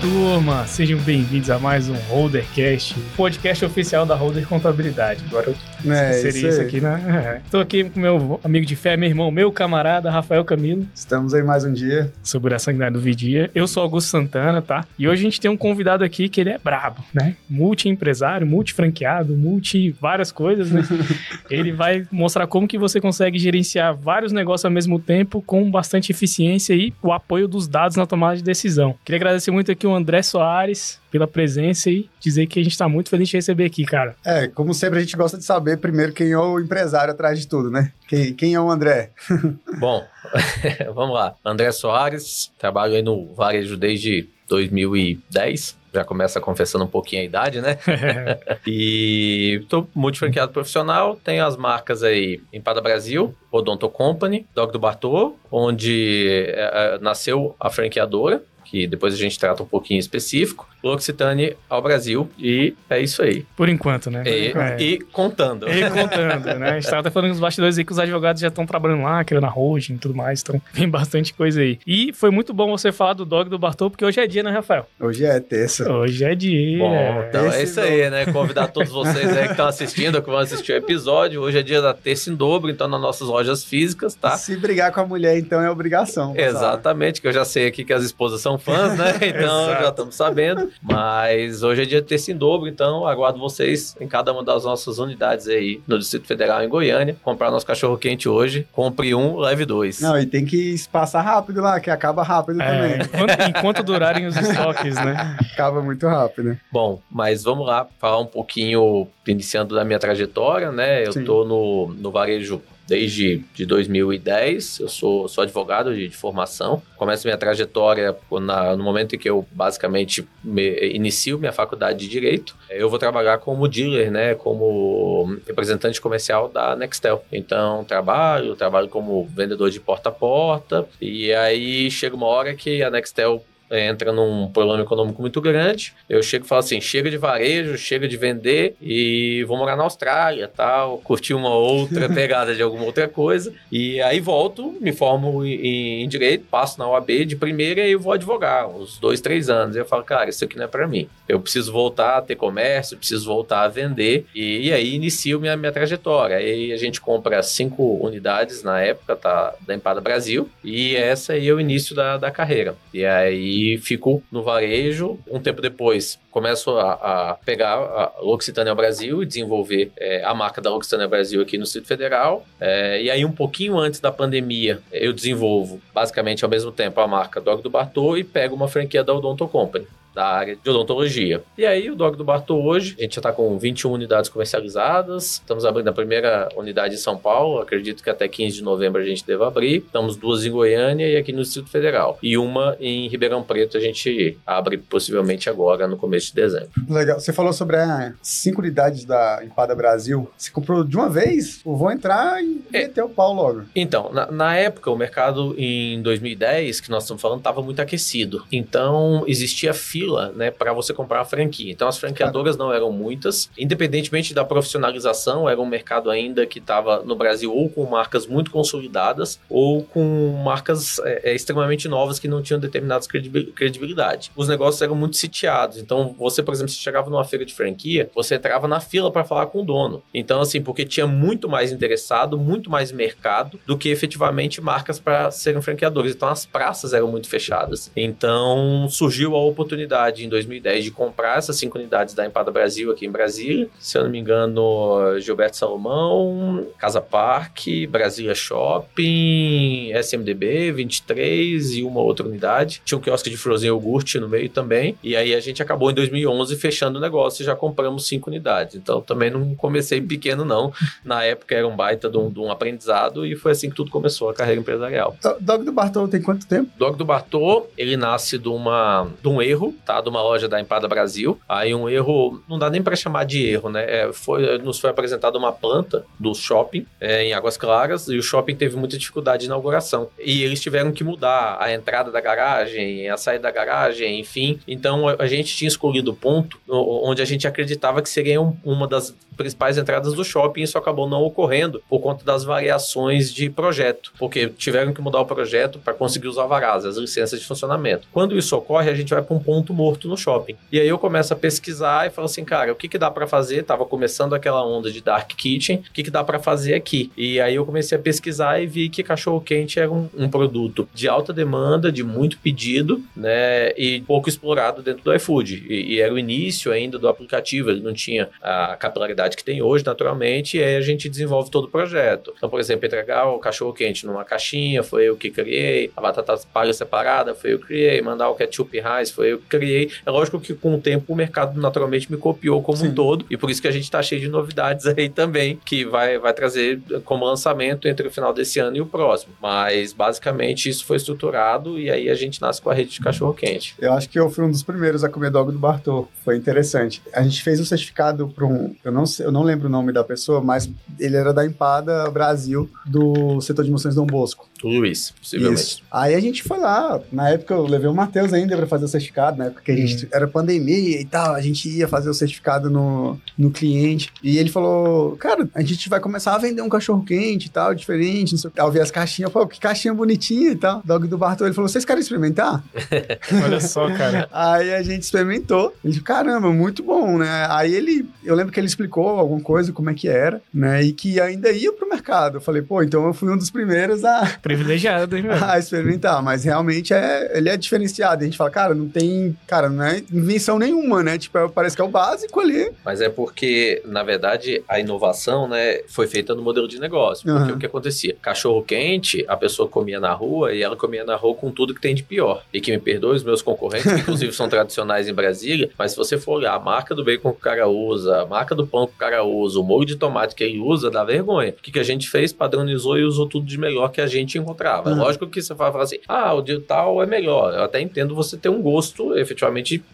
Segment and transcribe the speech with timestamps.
[0.00, 0.64] turma!
[0.66, 5.24] Sejam bem-vindos a mais um Holdercast, podcast oficial da Holder Contabilidade.
[5.28, 7.40] Agora eu É, seria isso aqui, né?
[7.44, 11.42] Estou aqui com meu amigo de fé, meu irmão, meu camarada Rafael Camilo, Estamos aí
[11.42, 12.12] mais um dia.
[12.22, 13.50] sobre a sanguinária do Vidia.
[13.54, 14.84] Eu sou Augusto Santana, tá?
[14.98, 17.34] E hoje a gente tem um convidado aqui que ele é brabo, né?
[17.48, 20.82] Multi-empresário, multi-franqueado, multi várias coisas, né?
[21.50, 26.12] ele vai mostrar como que você consegue gerenciar vários negócios ao mesmo tempo com bastante
[26.12, 28.94] eficiência e o apoio dos dados na tomada de decisão.
[29.04, 32.88] Queria agradecer muito aqui o André Soares pela presença e dizer que a gente tá
[32.88, 34.14] muito feliz de receber aqui, cara.
[34.24, 37.48] É, como sempre, a gente gosta de saber primeiro quem é o empresário atrás de
[37.48, 37.92] tudo, né?
[38.06, 39.10] Quem, quem é o André?
[39.78, 40.06] Bom,
[40.94, 41.34] vamos lá.
[41.44, 45.78] André Soares, trabalho aí no varejo desde 2010.
[45.92, 47.78] Já começa confessando um pouquinho a idade, né?
[48.66, 55.36] E tô multifranqueado profissional, tenho as marcas aí Empada Brasil, Odonto Company, Dog do Bartô,
[55.50, 61.56] onde é, é, nasceu a franqueadora, que depois a gente trata um pouquinho específico, L'Occitane
[61.68, 63.44] ao Brasil, e é isso aí.
[63.56, 64.22] Por enquanto, né?
[64.26, 64.76] E, É.
[64.80, 65.68] e contando.
[65.68, 66.70] E contando, né?
[66.70, 69.22] A gente tava até falando nos bastidores aí que os advogados já estão trabalhando lá,
[69.24, 71.78] criando a holding e tudo mais, então tem bastante coisa aí.
[71.86, 74.50] E foi muito bom você falar do dog do Bartô, porque hoje é dia, né,
[74.50, 74.86] Rafael?
[75.00, 75.90] Hoje é terça.
[75.90, 76.78] Hoje é dia.
[76.78, 78.26] Bom, então é Esse isso aí, né?
[78.26, 81.40] Convidar todos vocês aí que estão assistindo, que vão assistir o episódio.
[81.40, 84.36] Hoje é dia da terça em dobro, então nas nossas lojas físicas, tá?
[84.36, 86.34] Se brigar com a mulher, então, é obrigação.
[86.36, 89.14] Exatamente, que eu já sei aqui que as esposas são fãs, né?
[89.28, 90.67] Então já estamos sabendo.
[90.82, 94.64] Mas hoje é dia de terça em dobro, então aguardo vocês em cada uma das
[94.64, 97.16] nossas unidades aí no Distrito Federal em Goiânia.
[97.22, 98.66] Comprar nosso cachorro quente hoje.
[98.72, 100.00] Compre um, leve dois.
[100.00, 103.06] Não, e tem que passar rápido lá, que acaba rápido É, também.
[103.06, 105.36] enquanto, enquanto durarem os estoques, né?
[105.52, 106.58] Acaba muito rápido.
[106.72, 111.06] Bom, mas vamos lá falar um pouquinho, iniciando da minha trajetória, né?
[111.06, 111.24] Eu Sim.
[111.24, 116.82] tô no, no varejo desde de 2010, eu sou, sou advogado de, de formação.
[116.96, 122.08] Começo minha trajetória na- no momento em que eu basicamente me- inicio minha faculdade de
[122.08, 122.56] Direito.
[122.70, 124.34] Eu vou trabalhar como dealer, né?
[124.34, 127.22] Como representante comercial da Nextel.
[127.30, 130.88] Então, trabalho, trabalho como vendedor de porta a porta.
[131.00, 135.92] E aí chega uma hora que a Nextel entra num problema econômico muito grande.
[136.08, 139.82] Eu chego e falo assim: chega de varejo, chega de vender e vou morar na
[139.82, 143.52] Austrália, tal, curtir uma outra pegada de alguma outra coisa.
[143.70, 148.00] E aí volto, me formo em, em direito, passo na OAB de primeira e eu
[148.00, 149.76] vou advogar uns dois, três anos.
[149.76, 151.08] E eu falo, cara, isso aqui não é para mim.
[151.28, 154.26] Eu preciso voltar a ter comércio, preciso voltar a vender.
[154.34, 156.36] E, e aí inicio minha, minha trajetória.
[156.36, 159.54] Aí a gente compra cinco unidades na época, tá?
[159.66, 160.48] Da Empada Brasil.
[160.64, 162.74] E essa aí é o início da, da carreira.
[162.92, 165.18] E aí fico no varejo.
[165.30, 170.34] Um tempo depois começo a, a pegar a L'Occitane ao Brasil e desenvolver é, a
[170.34, 172.46] marca da L'Occitane ao Brasil aqui no Distrito Federal.
[172.60, 177.06] É, e aí um pouquinho antes da pandemia eu desenvolvo basicamente ao mesmo tempo a
[177.06, 179.86] marca Dog do Bartô e pego uma franquia da Odonto Company
[180.18, 181.44] da área de odontologia.
[181.56, 185.34] E aí, o Dog do Bartô hoje, a gente já está com 21 unidades comercializadas,
[185.34, 189.04] estamos abrindo a primeira unidade em São Paulo, acredito que até 15 de novembro a
[189.04, 189.76] gente deva abrir.
[189.76, 192.18] Estamos duas em Goiânia e aqui no Distrito Federal.
[192.20, 196.68] E uma em Ribeirão Preto a gente abre possivelmente agora, no começo de dezembro.
[196.88, 197.20] Legal.
[197.20, 200.28] Você falou sobre as cinco unidades da Empada Brasil.
[200.36, 201.60] Você comprou de uma vez?
[201.64, 202.88] Eu vou entrar e É.
[202.88, 203.62] meter o pau logo.
[203.72, 208.42] Então, na, na época, o mercado em 2010, que nós estamos falando, estava muito aquecido.
[208.50, 211.70] Então, existia fila, né, para você comprar a franquia.
[211.70, 213.50] Então, as franqueadoras não eram muitas.
[213.58, 218.50] Independentemente da profissionalização, era um mercado ainda que estava no Brasil ou com marcas muito
[218.50, 224.30] consolidadas ou com marcas é, é, extremamente novas que não tinham determinadas credibi- credibilidade.
[224.36, 225.78] Os negócios eram muito sitiados.
[225.78, 229.24] Então, você, por exemplo, se chegava numa feira de franquia, você entrava na fila para
[229.24, 230.02] falar com o dono.
[230.12, 235.30] Então, assim, porque tinha muito mais interessado, muito mais mercado do que efetivamente marcas para
[235.30, 236.14] serem franqueadores.
[236.14, 237.90] Então, as praças eram muito fechadas.
[237.96, 243.06] Então, surgiu a oportunidade em 2010 de comprar essas cinco unidades da Empada Brasil aqui
[243.06, 243.68] em Brasília.
[243.78, 252.00] Se eu não me engano, Gilberto Salomão, Casa Parque, Brasília Shopping, SMDB, 23 e uma
[252.00, 252.80] outra unidade.
[252.84, 254.96] Tinha um quiosque de frozen iogurte no meio também.
[255.02, 258.76] E aí a gente acabou em 2011 fechando o negócio e já compramos cinco unidades.
[258.76, 260.72] Então também não comecei pequeno, não.
[261.04, 263.90] Na época era um baita de um, de um aprendizado e foi assim que tudo
[263.90, 265.16] começou, a carreira empresarial.
[265.40, 266.70] Dog do Bartolo tem quanto tempo?
[266.76, 270.86] Dog do Bartô, ele nasce de, uma, de um erro, De uma loja da Empada
[270.86, 271.40] Brasil.
[271.48, 273.84] Aí um erro, não dá nem para chamar de erro, né?
[273.88, 278.22] É, foi, nos foi apresentada uma planta do shopping é, em Águas Claras e o
[278.22, 280.08] shopping teve muita dificuldade de inauguração.
[280.18, 284.60] E eles tiveram que mudar a entrada da garagem, a saída da garagem, enfim.
[284.68, 288.86] Então a, gente tinha escolhido o ponto onde a gente acreditava que seria um- uma
[288.86, 290.62] das principais entradas do shopping.
[290.62, 295.26] Isso acabou não ocorrendo por conta das variações de projeto, porque tiveram que mudar o
[295.26, 298.06] projeto para conseguir os alvarás, as licenças de funcionamento.
[298.12, 300.56] Quando isso ocorre, a gente vai para um ponto morto no shopping.
[300.72, 303.28] E aí eu começo a pesquisar e falo assim, cara, o que, que dá para
[303.28, 303.62] fazer?
[303.62, 307.12] Tava começando aquela onda de dark kitchen, o que, que dá para fazer aqui?
[307.16, 310.88] E aí eu comecei a pesquisar e vi que cachorro quente era um, um produto
[310.92, 315.64] de alta demanda, de muito pedido, né, e pouco explorado dentro do iFood.
[315.68, 319.62] E, e era o início ainda do aplicativo, ele não tinha a capilaridade que tem
[319.62, 322.34] hoje, naturalmente, e aí a gente desenvolve todo o projeto.
[322.36, 326.36] Então, por exemplo, entregar o cachorro quente numa caixinha, foi eu que criei, a batata
[326.52, 329.67] palha separada, foi eu que criei, mandar o ketchup rice, foi eu que criei.
[330.06, 332.88] É lógico que com o tempo o mercado naturalmente me copiou como Sim.
[332.88, 335.84] um todo, e por isso que a gente está cheio de novidades aí também, que
[335.84, 339.32] vai, vai trazer como lançamento entre o final desse ano e o próximo.
[339.40, 343.34] Mas basicamente isso foi estruturado e aí a gente nasce com a rede de cachorro
[343.34, 343.74] quente.
[343.78, 346.08] Eu acho que eu fui um dos primeiros a comer dog do Bartô.
[346.24, 347.02] Foi interessante.
[347.12, 349.92] A gente fez um certificado para um, eu não sei, eu não lembro o nome
[349.92, 350.68] da pessoa, mas
[350.98, 354.48] ele era da Empada Brasil do setor de moções Dom Bosco.
[354.62, 355.60] O Luiz, possivelmente.
[355.60, 355.82] Isso.
[355.90, 358.88] Aí a gente foi lá, na época eu levei o Matheus ainda para fazer o
[358.88, 360.10] certificado, na época que a gente uhum.
[360.12, 364.12] era pandemia e tal, a gente ia fazer o certificado no, no cliente.
[364.22, 367.74] E ele falou: Cara, a gente vai começar a vender um cachorro quente e tal,
[367.74, 368.50] diferente, não sei.
[368.56, 370.82] Eu vi as caixinhas, falei, que caixinha bonitinha e tal.
[370.84, 372.62] Dog do Bartô, ele falou: Vocês querem experimentar?
[373.44, 374.28] Olha só, cara.
[374.32, 375.74] Aí a gente experimentou.
[375.84, 377.46] Ele disse, caramba, muito bom, né?
[377.50, 380.82] Aí ele, eu lembro que ele explicou alguma coisa, como é que era, né?
[380.82, 382.36] E que ainda ia pro mercado.
[382.36, 384.38] Eu falei, pô, então eu fui um dos primeiros a.
[384.42, 385.38] Privilegiado, hein, velho?
[385.44, 386.22] a experimentar.
[386.22, 388.22] Mas realmente é, ele é diferenciado.
[388.22, 389.36] A gente fala, cara, não tem.
[389.48, 391.16] Cara, não é invenção nenhuma, né?
[391.16, 392.70] Tipo, é, parece que é o básico ali.
[392.84, 397.24] Mas é porque, na verdade, a inovação, né, foi feita no modelo de negócio.
[397.24, 397.56] Porque uhum.
[397.56, 398.14] o que acontecia?
[398.20, 401.80] Cachorro quente, a pessoa comia na rua e ela comia na rua com tudo que
[401.80, 402.44] tem de pior.
[402.52, 405.96] E que me perdoe os meus concorrentes, que inclusive são tradicionais em Brasília, mas se
[405.96, 408.86] você for olhar a marca do bacon que o cara usa, a marca do pão
[408.86, 411.50] que o cara usa, o molho de tomate que ele usa, dá vergonha.
[411.50, 412.34] O que, que a gente fez?
[412.34, 414.90] Padronizou e usou tudo de melhor que a gente encontrava.
[414.90, 414.98] Uhum.
[414.98, 417.54] Lógico que você vai falar assim, ah, o de tal é melhor.
[417.54, 419.37] Eu até entendo você ter um gosto, efetivamente,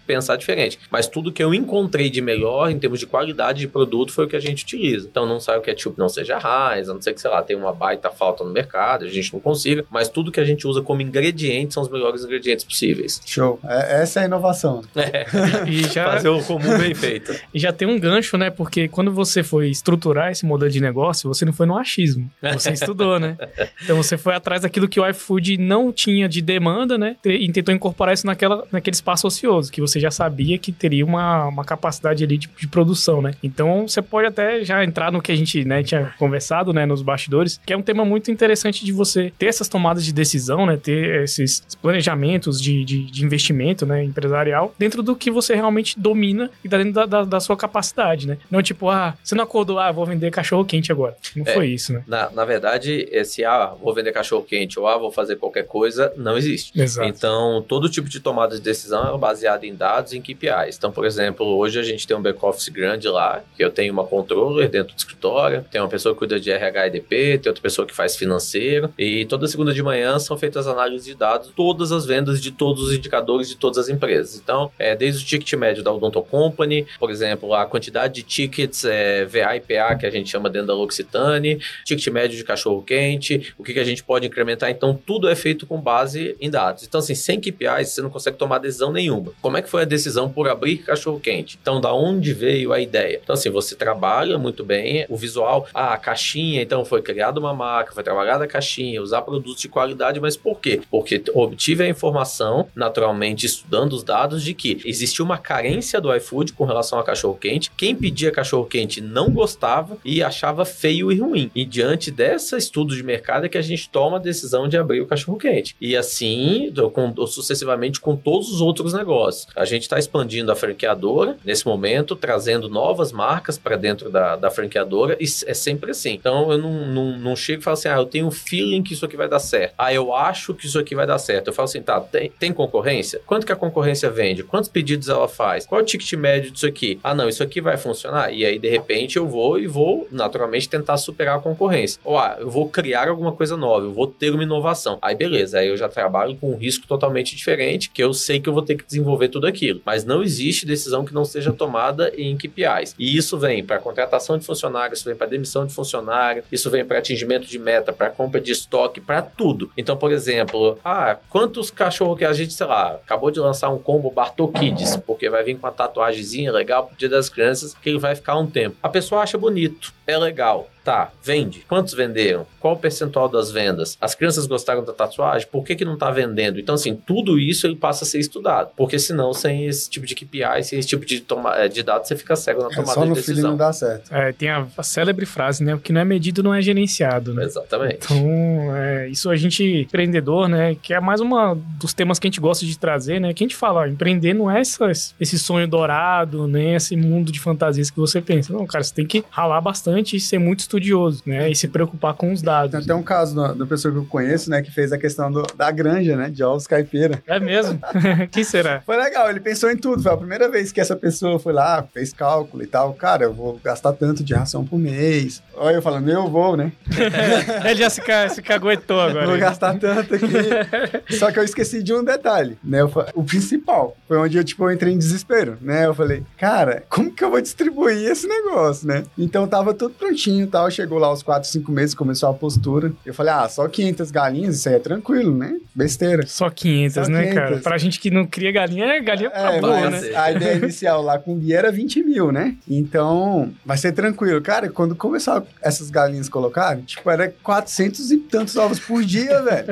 [0.06, 0.78] pensar diferente.
[0.90, 4.28] Mas tudo que eu encontrei de melhor, em termos de qualidade de produto, foi o
[4.28, 5.08] que a gente utiliza.
[5.08, 7.56] Então não sai o ketchup não seja raiz, a não ser que, sei lá, tem
[7.56, 10.82] uma baita falta no mercado, a gente não consiga, mas tudo que a gente usa
[10.82, 13.20] como ingrediente são os melhores ingredientes possíveis.
[13.24, 13.58] Show.
[13.64, 14.82] É, essa é a inovação.
[15.04, 15.26] É.
[15.68, 16.12] e já...
[16.14, 17.34] Fazer o comum bem feito.
[17.52, 18.50] E já tem um gancho, né?
[18.50, 22.30] Porque quando você foi estruturar esse modelo de negócio, você não foi no achismo.
[22.52, 23.36] Você estudou, né?
[23.82, 27.16] Então você foi atrás daquilo que o iFood não tinha de demanda, né?
[27.24, 29.26] E tentou incorporar isso naquela, naquele espaço
[29.70, 33.34] que você já sabia que teria uma, uma capacidade ali de, de produção, né?
[33.42, 37.02] Então você pode até já entrar no que a gente né, tinha conversado, né, nos
[37.02, 40.76] bastidores, que é um tema muito interessante de você ter essas tomadas de decisão, né?
[40.76, 44.02] Ter esses planejamentos de, de, de investimento, né?
[44.04, 48.38] Empresarial, dentro do que você realmente domina e dentro da, da, da, sua capacidade, né?
[48.50, 51.16] Não tipo, ah, você não acordou, ah, vou vender cachorro quente agora.
[51.36, 52.02] Não é, foi isso, né?
[52.06, 56.12] Na, na verdade, esse, ah, vou vender cachorro quente ou ah, vou fazer qualquer coisa,
[56.16, 56.78] não existe.
[56.80, 57.08] Exato.
[57.08, 60.76] Então, todo tipo de tomada de decisão baseado em dados e em KPIs.
[60.76, 64.04] Então, por exemplo, hoje a gente tem um back-office grande lá, que eu tenho uma
[64.04, 67.62] controller dentro do escritório, tem uma pessoa que cuida de RH e DP, tem outra
[67.62, 71.90] pessoa que faz financeiro, e toda segunda de manhã são feitas análises de dados, todas
[71.90, 74.36] as vendas de todos os indicadores de todas as empresas.
[74.36, 78.84] Então, é, desde o ticket médio da Odonto Company, por exemplo, a quantidade de tickets
[78.84, 82.82] é, VA e PA que a gente chama dentro da L'Occitane, ticket médio de cachorro
[82.82, 84.68] quente, o que, que a gente pode incrementar.
[84.70, 86.84] Então, tudo é feito com base em dados.
[86.84, 89.13] Então, assim, sem KPIs, você não consegue tomar decisão nenhuma.
[89.40, 91.58] Como é que foi a decisão por abrir cachorro quente?
[91.60, 93.20] Então, da onde veio a ideia?
[93.22, 97.54] Então, assim, você trabalha muito bem o visual, ah, a caixinha, então foi criada uma
[97.54, 100.80] marca, foi trabalhada a caixinha, usar produtos de qualidade, mas por quê?
[100.90, 106.52] Porque obtive a informação, naturalmente, estudando os dados, de que existia uma carência do iFood
[106.52, 107.70] com relação a cachorro quente.
[107.76, 111.50] Quem pedia cachorro quente não gostava e achava feio e ruim.
[111.54, 115.00] E diante desse estudo de mercado é que a gente toma a decisão de abrir
[115.00, 115.76] o cachorro quente.
[115.80, 119.46] E assim, com, sucessivamente com todos os outros negócios.
[119.54, 124.50] A gente está expandindo a franqueadora nesse momento, trazendo novas marcas para dentro da, da
[124.50, 126.12] franqueadora e é sempre assim.
[126.12, 128.94] Então eu não, não, não chego e falo assim, ah, eu tenho um feeling que
[128.94, 129.74] isso aqui vai dar certo.
[129.76, 131.48] Ah, eu acho que isso aqui vai dar certo.
[131.48, 133.20] Eu falo assim, tá, tem, tem concorrência?
[133.26, 134.42] Quanto que a concorrência vende?
[134.42, 135.66] Quantos pedidos ela faz?
[135.66, 136.98] Qual é o ticket médio disso aqui?
[137.02, 138.32] Ah, não, isso aqui vai funcionar.
[138.32, 142.00] E aí, de repente, eu vou e vou, naturalmente, tentar superar a concorrência.
[142.04, 144.98] Ou, ah, eu vou criar alguma coisa nova, eu vou ter uma inovação.
[145.02, 148.48] Aí, beleza, aí eu já trabalho com um risco totalmente diferente, que eu sei que
[148.48, 149.80] eu vou ter que desenvolver tudo aquilo.
[149.84, 152.94] Mas não existe decisão que não seja tomada em KPIs.
[152.98, 156.84] E isso vem para contratação de funcionários, isso vem para demissão de funcionário, isso vem
[156.84, 159.70] para atingimento de meta, para compra de estoque, para tudo.
[159.76, 163.78] Então, por exemplo, ah, quantos cachorros que a gente, sei lá, acabou de lançar um
[163.78, 167.88] combo Bartô Kids, porque vai vir com uma tatuagemzinha legal pro Dia das Crianças, que
[167.88, 168.76] ele vai ficar um tempo.
[168.82, 170.68] A pessoa acha bonito, é legal.
[170.84, 171.64] Tá, vende.
[171.66, 172.46] Quantos venderam?
[172.60, 173.96] Qual o percentual das vendas?
[173.98, 175.48] As crianças gostaram da tatuagem?
[175.50, 176.60] Por que, que não tá vendendo?
[176.60, 178.68] Então, assim, tudo isso ele passa a ser estudado.
[178.76, 182.06] Porque senão, sem esse tipo de KPI, sem esse tipo de, toma eh, de dados,
[182.06, 183.52] você fica cego na É, tomada só no de decisão.
[183.52, 184.14] não dá certo.
[184.14, 185.74] É, tem a, a célebre frase, né?
[185.74, 187.44] O que não é medido não é gerenciado, né?
[187.44, 188.00] Exatamente.
[188.04, 190.74] Então, é, isso a gente, empreendedor, né?
[190.82, 193.32] Que é mais uma dos temas que a gente gosta de trazer, né?
[193.32, 197.32] Que a gente fala, ó, empreender não é essas- esse sonho dourado, nem esse mundo
[197.32, 198.52] de fantasias que você pensa.
[198.52, 201.50] Não, cara, você tem que ralar bastante e ser muito estudioso, né?
[201.50, 202.74] E se preocupar com os Tem dados.
[202.84, 205.70] até um caso da, pessoa que eu conheço, né, que fez a questão do- da
[205.70, 207.22] granja, né, de ovos caipira.
[207.26, 207.78] É mesmo?
[208.30, 208.80] Quem será?
[208.84, 210.02] Foi legal, ele pensou em tudo.
[210.02, 212.92] Foi a primeira vez que essa pessoa foi lá, fez cálculo e tal.
[212.94, 215.42] Cara, eu vou gastar tanto de ração por mês.
[215.56, 216.72] Olha eu falando, eu vou, né?
[217.64, 218.00] Ele já se,
[218.34, 219.26] se caguetou agora.
[219.26, 220.26] Vou gastar tanto aqui.
[221.18, 222.80] Só que eu esqueci de um detalhe, né?
[222.80, 225.86] Eu o principal foi onde eu, tipo, eu entrei em desespero, né?
[225.86, 229.02] Eu falei, cara, como que eu vou distribuir esse negócio, né?
[229.18, 230.70] Então tava tudo prontinho e tal.
[230.70, 232.92] Chegou lá aos 4, 5 meses, começou a postura.
[233.04, 235.56] Eu falei, ah, só 500 galinhas, isso aí é tranquilo, né?
[235.74, 236.26] Besteira.
[236.26, 237.34] Só 500, Só né, 500.
[237.34, 237.56] cara?
[237.58, 240.00] Pra gente que não cria galinha, é galinha pra É, boa, né?
[240.00, 240.16] ser.
[240.16, 242.56] A ideia inicial lá com o Bia era 20 mil, né?
[242.68, 244.40] Então, vai ser tranquilo.
[244.40, 249.66] Cara, quando começar essas galinhas colocarem, tipo, era 400 e tantos ovos por dia, velho.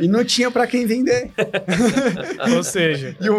[0.00, 1.30] E não tinha pra quem vender.
[2.56, 3.36] Ou seja, E o,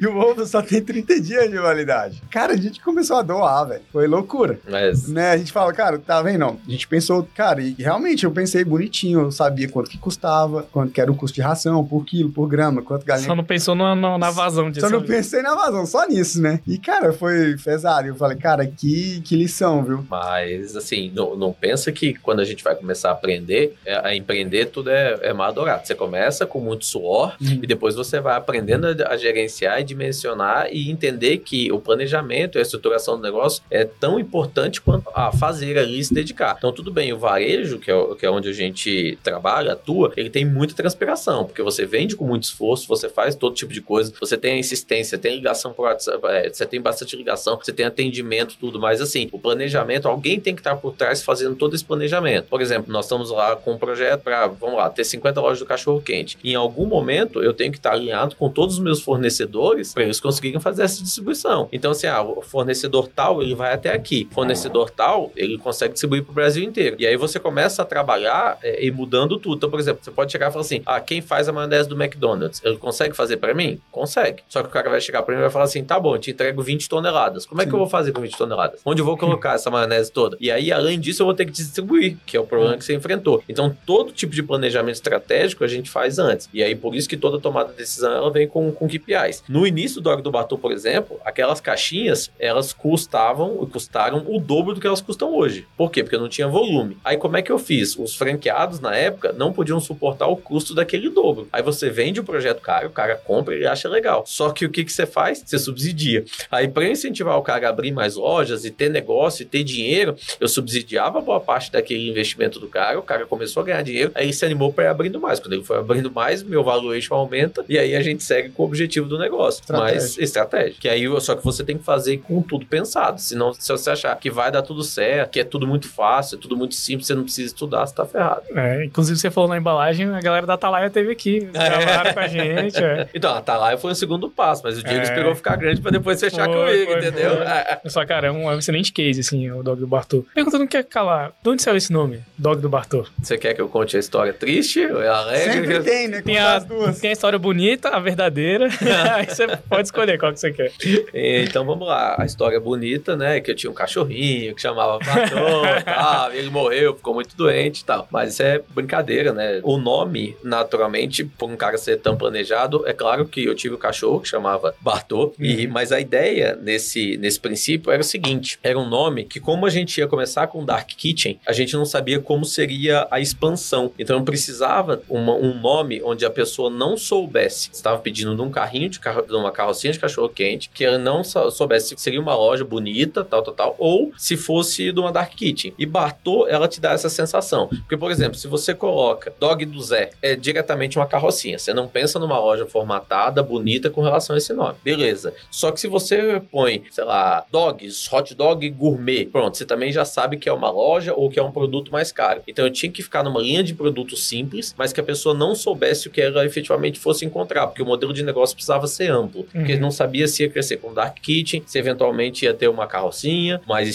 [0.00, 2.22] e o ovo só tem 30 dias de validade.
[2.30, 3.82] Cara, a gente começou a doar, velho.
[3.92, 4.58] Foi loucura.
[4.68, 5.19] Mas Né?
[5.28, 6.38] A gente fala, cara, tá vendo?
[6.40, 6.58] Não.
[6.66, 9.20] A gente pensou, cara, e realmente eu pensei bonitinho.
[9.20, 12.48] Eu sabia quanto que custava, quanto que era o custo de ração por quilo, por
[12.48, 14.86] grama, quanto galinha só não pensou na, na, na vazão disso.
[14.86, 16.60] só não pensei na vazão, só nisso, né?
[16.66, 18.08] E, cara, foi pesado.
[18.08, 20.04] Eu falei, cara, que, que lição, viu?
[20.08, 24.14] Mas, assim, não, não pensa que quando a gente vai começar a aprender, é, a
[24.14, 25.86] empreender, tudo é, é mar dourado.
[25.86, 27.60] Você começa com muito suor Uhum.
[27.62, 32.56] e depois você vai aprendendo a, a gerenciar e dimensionar e entender que o planejamento
[32.56, 36.54] e a estruturação do negócio é tão importante quanto a fazer ali e se dedicar.
[36.58, 40.30] Então, tudo bem, o varejo, que é, que é onde a gente trabalha, atua, ele
[40.30, 44.12] tem muita transpiração, porque você vende com muito esforço, você faz todo tipo de coisa,
[44.18, 47.86] você tem a insistência, tem ligação por WhatsApp, é, você tem bastante ligação, você tem
[47.86, 51.84] atendimento, tudo, mas assim, o planejamento, alguém tem que estar por trás fazendo todo esse
[51.84, 52.46] planejamento.
[52.48, 55.66] Por exemplo, nós estamos lá com um projeto para, vamos lá, ter 50 lojas do
[55.66, 56.38] cachorro quente.
[56.42, 60.20] Em algum momento, eu tenho que estar alinhado com todos os meus fornecedores para eles
[60.20, 61.68] conseguirem fazer essa distribuição.
[61.72, 64.28] Então, assim, ah, o fornecedor tal, ele vai até aqui.
[64.32, 66.96] Fornecedor tal, ele consegue distribuir para o Brasil inteiro.
[66.98, 69.56] E aí você começa a trabalhar é, e mudando tudo.
[69.56, 72.00] Então, por exemplo, você pode chegar e falar assim: ah, quem faz a maionese do
[72.00, 72.60] McDonald's?
[72.62, 73.80] Ele consegue fazer para mim?
[73.90, 74.42] Consegue.
[74.46, 76.18] Só que o cara vai chegar para mim e vai falar assim: tá bom, eu
[76.18, 77.46] te entrego 20 toneladas.
[77.46, 77.76] Como é que Sim.
[77.76, 78.80] eu vou fazer com 20 toneladas?
[78.84, 80.36] Onde eu vou colocar essa maionese toda?
[80.38, 82.94] E aí, além disso, eu vou ter que distribuir, que é o problema que você
[82.94, 83.42] enfrentou.
[83.48, 86.46] Então, todo tipo de planejamento estratégico a gente faz antes.
[86.52, 89.44] E aí, por isso que toda tomada de decisão ela vem com, com KPIs.
[89.48, 94.38] No início do Hora do Batu, por exemplo, aquelas caixinhas, elas custavam e custaram o
[94.38, 95.66] dobro do que elas custam hoje.
[95.76, 96.02] Por quê?
[96.02, 96.96] Porque não tinha volume.
[97.04, 97.96] Aí, como é que eu fiz?
[97.96, 101.48] Os franqueados, na época, não podiam suportar o custo daquele dobro.
[101.52, 104.24] Aí você vende o projeto caro, o cara compra e acha legal.
[104.26, 105.42] Só que o que, que você faz?
[105.44, 106.24] Você subsidia.
[106.50, 110.16] Aí, para incentivar o cara a abrir mais lojas e ter negócio e ter dinheiro,
[110.38, 114.24] eu subsidiava boa parte daquele investimento do cara, o cara começou a ganhar dinheiro, aí
[114.24, 115.40] ele se animou para ir abrindo mais.
[115.40, 118.66] Quando ele foi abrindo mais, meu valuation aumenta e aí a gente segue com o
[118.66, 119.60] objetivo do negócio.
[119.60, 120.00] Estratégia.
[120.00, 120.76] Mas estratégia.
[120.80, 123.20] Que aí só que você tem que fazer com tudo pensado.
[123.20, 126.40] Senão, se você achar que vai dar tudo certo, que é tudo muito fácil, é
[126.40, 128.42] tudo muito simples, você não precisa estudar, você tá ferrado.
[128.54, 131.40] É, inclusive, você falou na embalagem, a galera da Atalaia teve aqui.
[131.40, 132.82] Gravaram com a gente.
[132.82, 133.08] É.
[133.14, 135.02] Então, a Atalaia foi o segundo passo, mas o Diego É.
[135.02, 137.36] esperou ficar grande para depois fechar Foi, comigo, foi, entendeu?
[137.36, 137.46] foi.
[137.46, 137.80] É.
[137.86, 140.24] Só, cara, é um excelente case, assim, o Dog do Bartô.
[140.34, 141.32] Perguntando o que é calar.
[141.42, 142.20] De onde saiu esse nome?
[142.38, 143.04] Dog do Bartô.
[143.22, 145.52] Você quer que eu conte a história triste ou é alegre?
[145.52, 146.22] Sempre tem, né?
[146.22, 146.98] Tem a, as duas.
[147.00, 148.68] tem a história bonita, a verdadeira.
[149.14, 150.72] Aí você pode escolher qual que você quer.
[151.14, 153.40] Então vamos lá, a história é bonita, né?
[153.40, 157.80] Que eu tinha um cachorrinho que chamava Patrão e tal, ele morreu, ficou muito doente
[157.80, 158.06] e tal.
[158.10, 159.60] Mas isso é brincadeira, né?
[159.62, 163.78] O nome, naturalmente, por um cara ser tão planejado, é claro que eu tive um
[163.78, 168.78] cachorro que chamava Bartô, e, mas a ideia nesse, nesse princípio era o seguinte: era
[168.78, 172.20] um nome que, como a gente ia começar com Dark Kitchen, a gente não sabia
[172.20, 173.92] como seria a expansão.
[173.98, 177.70] Então eu precisava uma- um nome onde a pessoa não soubesse.
[177.72, 180.98] Estava pedindo de um carrinho de, carro, de uma carrocinha de cachorro quente, que ela
[180.98, 185.12] não soubesse se seria uma loja bonita, tal, tal, tal, ou se fosse de uma
[185.12, 185.72] Dark Kitchen.
[185.78, 187.68] E Bartô, ela te dá essa sensação.
[187.68, 191.56] Porque, por exemplo, se você coloca Dog do Zé, é diretamente uma carrocinha.
[191.56, 194.74] Você não pensa numa loja formatada, bonita com relação a esse nome.
[194.82, 195.32] Beleza.
[195.52, 200.04] Só que se você põe, sei lá, dogs, hot dog gourmet, pronto, você também já
[200.04, 202.42] sabe que é uma loja ou que é um produto mais caro.
[202.48, 205.54] Então eu tinha que ficar numa linha de produtos simples, mas que a pessoa não
[205.54, 209.44] soubesse o que ela efetivamente fosse encontrar, porque o modelo de negócio precisava ser amplo.
[209.44, 209.80] Porque Uhum.
[209.80, 213.88] não sabia se ia crescer com Dark Kitchen, se eventualmente ia ter uma carrocinha mais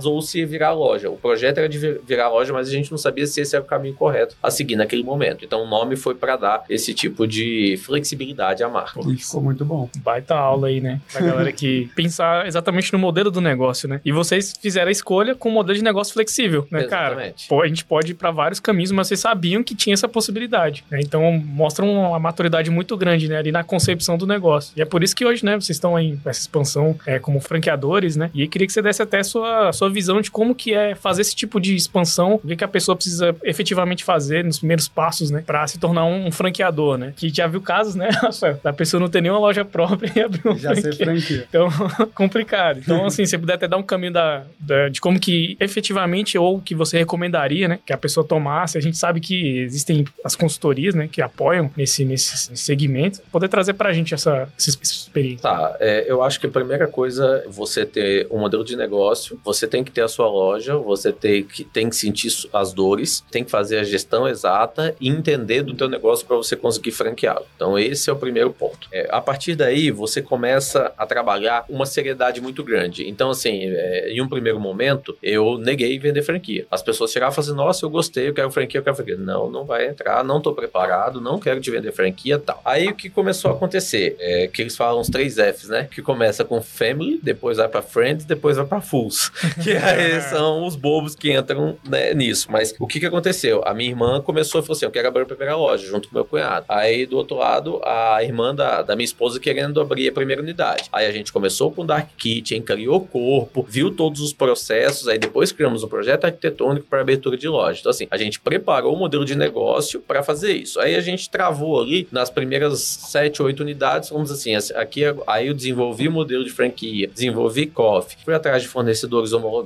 [0.00, 1.10] estilizados ou se virar loja.
[1.10, 3.64] O projeto era de vir- virar loja, mas a gente não sabia se esse era
[3.64, 5.44] o caminho correto a seguir naquele momento.
[5.44, 9.00] Então o nome foi para dar esse tipo de flexibilidade à marca.
[9.08, 9.88] E ficou muito bom.
[9.98, 11.00] Baita aula aí, né?
[11.12, 14.00] Pra galera que pensar exatamente no modelo do negócio, né?
[14.04, 17.12] E vocês fizeram a escolha com um modelo de negócio flexível, né, cara?
[17.14, 17.48] Exatamente.
[17.48, 20.84] Pô, a gente pode ir pra vários caminhos, mas vocês sabiam que tinha essa possibilidade.
[20.90, 21.00] né?
[21.00, 23.38] Então mostra uma maturidade muito grande, né?
[23.38, 24.72] Ali na concepção do negócio.
[24.76, 27.40] E é por isso que hoje, né, vocês estão aí com essa expansão é, como
[27.40, 28.30] franqueadores, né?
[28.34, 30.94] E queria que você desse até a sua, a sua visão de como que é
[30.94, 34.88] fazer esse tipo de expansão, o que, que a pessoa precisa efetivamente fazer nos primeiros
[34.88, 35.42] passos, né?
[35.44, 37.12] Pra se tornar um, um franqueador, né?
[37.16, 38.58] Que já viu casos, né, Rafael?
[38.62, 41.04] Da pessoa não ter nenhuma loja própria e abrir uma Já ser franquia.
[41.06, 41.46] franquia.
[41.48, 41.68] Então,
[42.14, 42.78] complicado.
[42.78, 46.38] Então, assim, se você puder até dar um caminho da, da- de como que efetivamente
[46.38, 47.78] ou que você recomendaria, né?
[47.84, 48.78] Que a pessoa tomasse.
[48.78, 51.08] A gente sabe que existem as consultorias, né?
[51.10, 53.20] Que apoiam nesse, nesse segmento.
[53.32, 55.42] Poder trazer pra gente essa, essa experiência.
[55.42, 59.40] Tá, é, eu acho que a primeira coisa é você ter um modelo de negócio,
[59.44, 63.24] você tem que ter a sua loja, você tem que, tem que sentir as dores,
[63.30, 67.46] tem que fazer a gestão exata e entender do teu negócio para você conseguir franqueá-lo.
[67.56, 68.88] Então esse é o primeiro ponto.
[68.92, 73.08] É, a partir daí, você começa a trabalhar uma seriedade muito grande.
[73.08, 76.66] Então, assim, é, em um primeiro momento, eu neguei vender franquia.
[76.70, 79.16] As pessoas chegavam e falavam assim, nossa, eu gostei, eu quero franquia, eu quero franquia.
[79.16, 82.60] Não, não vai entrar, não tô preparado, não quero te vender franquia tal.
[82.64, 84.16] Aí o que começou a acontecer?
[84.18, 85.88] É que eles falam os três Fs, né?
[85.90, 89.30] Que começa com Family, depois vai pra Friends, depois vai pra Fools.
[89.70, 92.50] Que aí são os bobos que entram né, nisso.
[92.50, 93.62] Mas o que que aconteceu?
[93.64, 96.14] A minha irmã começou e falou assim: eu quero abrir a primeira loja, junto com
[96.14, 96.66] meu cunhado.
[96.68, 100.84] Aí do outro lado, a irmã da, da minha esposa querendo abrir a primeira unidade.
[100.92, 105.08] Aí a gente começou com o Dark Kitchen, criou o corpo, viu todos os processos,
[105.08, 107.80] aí depois criamos um projeto arquitetônico para abertura de loja.
[107.80, 110.80] Então, assim, a gente preparou o modelo de negócio para fazer isso.
[110.80, 115.54] Aí a gente travou ali nas primeiras sete, oito unidades, vamos assim, aqui aí eu
[115.54, 119.59] desenvolvi o modelo de franquia, desenvolvi coffee, fui atrás de fornecedores homologados,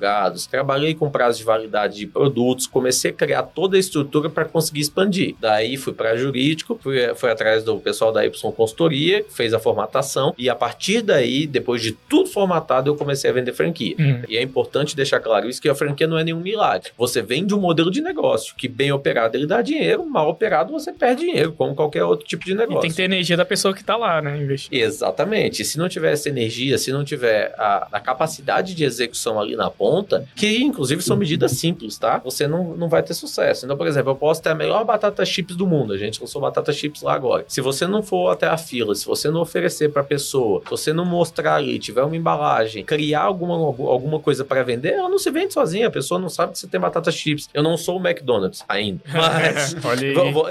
[0.51, 4.81] trabalhei com prazo de validade de produtos, comecei a criar toda a estrutura para conseguir
[4.81, 5.35] expandir.
[5.41, 10.35] Daí fui para jurídico, fui, fui atrás do pessoal da Y Consultoria, fez a formatação
[10.39, 13.95] e a partir daí, depois de tudo formatado, eu comecei a vender franquia.
[13.99, 14.23] Hum.
[14.29, 16.91] E é importante deixar claro isso que a franquia não é nenhum milagre.
[16.97, 20.93] Você vende um modelo de negócio que bem operado ele dá dinheiro, mal operado você
[20.93, 22.81] perde dinheiro, como qualquer outro tipo de E negócio.
[22.81, 24.37] tem que ter energia da pessoa que tá lá, né?
[24.37, 24.75] Investindo.
[24.75, 25.63] Exatamente.
[25.63, 29.57] E Se não tiver essa energia, se não tiver a, a capacidade de execução ali
[29.57, 29.84] na ponta,
[30.35, 32.19] que inclusive são medidas simples, tá?
[32.25, 33.65] Você não, não vai ter sucesso.
[33.65, 35.93] Então, por exemplo, eu posso ter a melhor batata chips do mundo.
[35.93, 37.45] A gente lançou batata chips lá agora.
[37.49, 40.93] Se você não for até a fila, se você não oferecer pra pessoa, se você
[40.93, 45.31] não mostrar ali, tiver uma embalagem, criar alguma, alguma coisa para vender, ela não se
[45.31, 45.89] vende sozinha.
[45.89, 47.49] A pessoa não sabe que você tem batata chips.
[47.53, 49.01] Eu não sou o McDonald's ainda.
[49.13, 49.75] Mas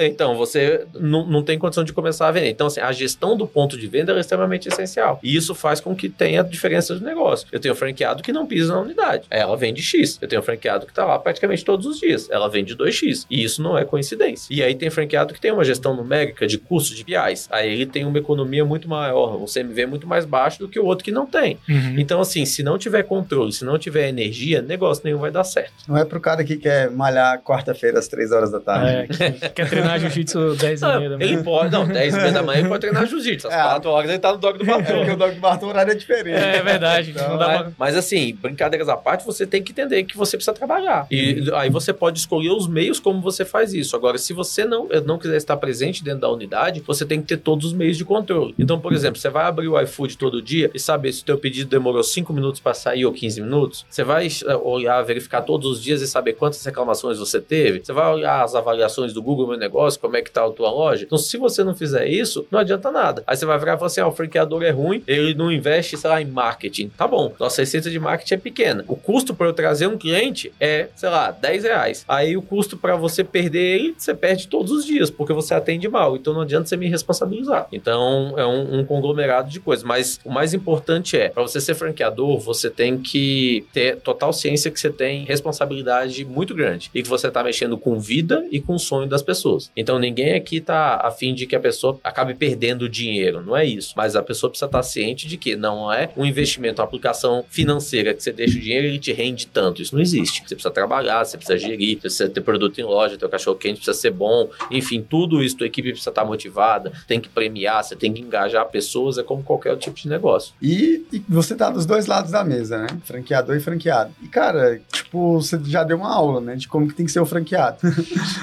[0.02, 2.50] Então, você não, não tem condição de começar a vender.
[2.50, 5.19] Então, assim, a gestão do ponto de venda é extremamente essencial.
[5.24, 7.48] E isso faz com que tenha diferença de negócio.
[7.52, 9.23] Eu tenho franqueado que não pisa na unidade.
[9.30, 10.18] Ela vende X.
[10.22, 12.30] Eu tenho franqueado que tá lá praticamente todos os dias.
[12.30, 13.26] Ela vende 2X.
[13.30, 14.48] E isso não é coincidência.
[14.54, 17.48] E aí tem franqueado que tem uma gestão numérica de custo de PIs.
[17.52, 20.86] Aí ele tem uma economia muito maior, um CMV muito mais baixo do que o
[20.86, 21.58] outro que não tem.
[21.70, 21.96] Uhum.
[21.98, 25.74] Então, assim, se não tiver controle, se não tiver energia, negócio nenhum vai dar certo.
[25.88, 29.24] Não é pro cara que quer malhar quarta-feira às três horas da tarde.
[29.24, 31.32] É, que- quer treinar jiu-jitsu 10 e meia da manhã.
[31.32, 33.48] ele pode, não, 10 e meia da manhã ele pode treinar jiu-jitsu.
[33.48, 33.62] Às É.
[33.64, 35.14] 4 horas ele tá no dog do É porque Bartô.
[35.14, 36.36] o Dog Bartô, o horário é diferente.
[36.44, 37.12] É verdade.
[37.12, 37.72] Então, não dá Mas, pra...
[37.78, 41.06] mas, assim, brincadeiras à parte, você tem que entender que você precisa trabalhar.
[41.12, 43.96] E aí você pode escolher os meios como você faz isso.
[43.96, 47.38] Agora, se você não, não quiser estar presente dentro da unidade, você tem que ter
[47.38, 48.56] todos os meios de controle.
[48.58, 51.38] Então, por exemplo, você vai abrir o iFood todo dia e saber se o teu
[51.38, 53.86] pedido demorou 5 minutos para sair ou 15 minutos.
[53.89, 57.82] Você vai eh, olhar, verificar todos os dias e saber quantas reclamações você teve.
[57.84, 60.72] Você vai olhar as avaliações do Google Meu Negócio, como é que tá a tua
[60.72, 61.04] loja.
[61.06, 63.24] Então, se você não fizer isso, não adianta nada.
[63.28, 65.98] Aí você vai virar e falar assim, ah, o franqueador é ruim, ele não investe,
[65.98, 66.89] sei lá, em marketing.
[66.89, 68.86] Tá bom, nossa receita de marketing é pequena.
[68.94, 72.06] O custo para eu trazer um cliente é, sei lá, 10 reais.
[72.08, 75.88] Aí o custo para você perder ele, você perde todos os dias, porque você atende
[75.88, 76.16] mal.
[76.16, 77.68] Então não adianta você me responsabilizar.
[77.72, 79.84] Então é um, um conglomerado de coisas.
[79.84, 84.70] Mas o mais importante é, para você ser franqueador, você tem que ter total ciência
[84.70, 88.76] que você tem responsabilidade muito grande e que você tá mexendo com vida e com
[88.76, 89.72] o sonho das pessoas.
[89.76, 93.66] Então ninguém aqui tá a fim de que a pessoa acabe perdendo dinheiro, não é
[93.66, 93.96] isso.
[93.98, 98.14] Mas a pessoa precisa estar ciente de que não é um investimento, uma aplicação financeira
[98.14, 99.82] que você deixa o dinheiro ele te rende tanto.
[99.82, 100.41] Isso não existe.
[100.41, 103.78] Você precisa trabalhar, você precisa gerir, você precisa ter produto em loja, teu cachorro quente
[103.78, 107.96] precisa ser bom, enfim, tudo isso, tua equipe precisa estar motivada, tem que premiar, você
[107.96, 110.54] tem que engajar pessoas, é como qualquer tipo de negócio.
[110.62, 112.88] E, e você tá dos dois lados da mesa, né?
[113.04, 114.12] Franqueador e franqueado.
[114.22, 116.56] E, cara, tipo, você já deu uma aula, né?
[116.56, 117.78] De como que tem que ser o franqueado.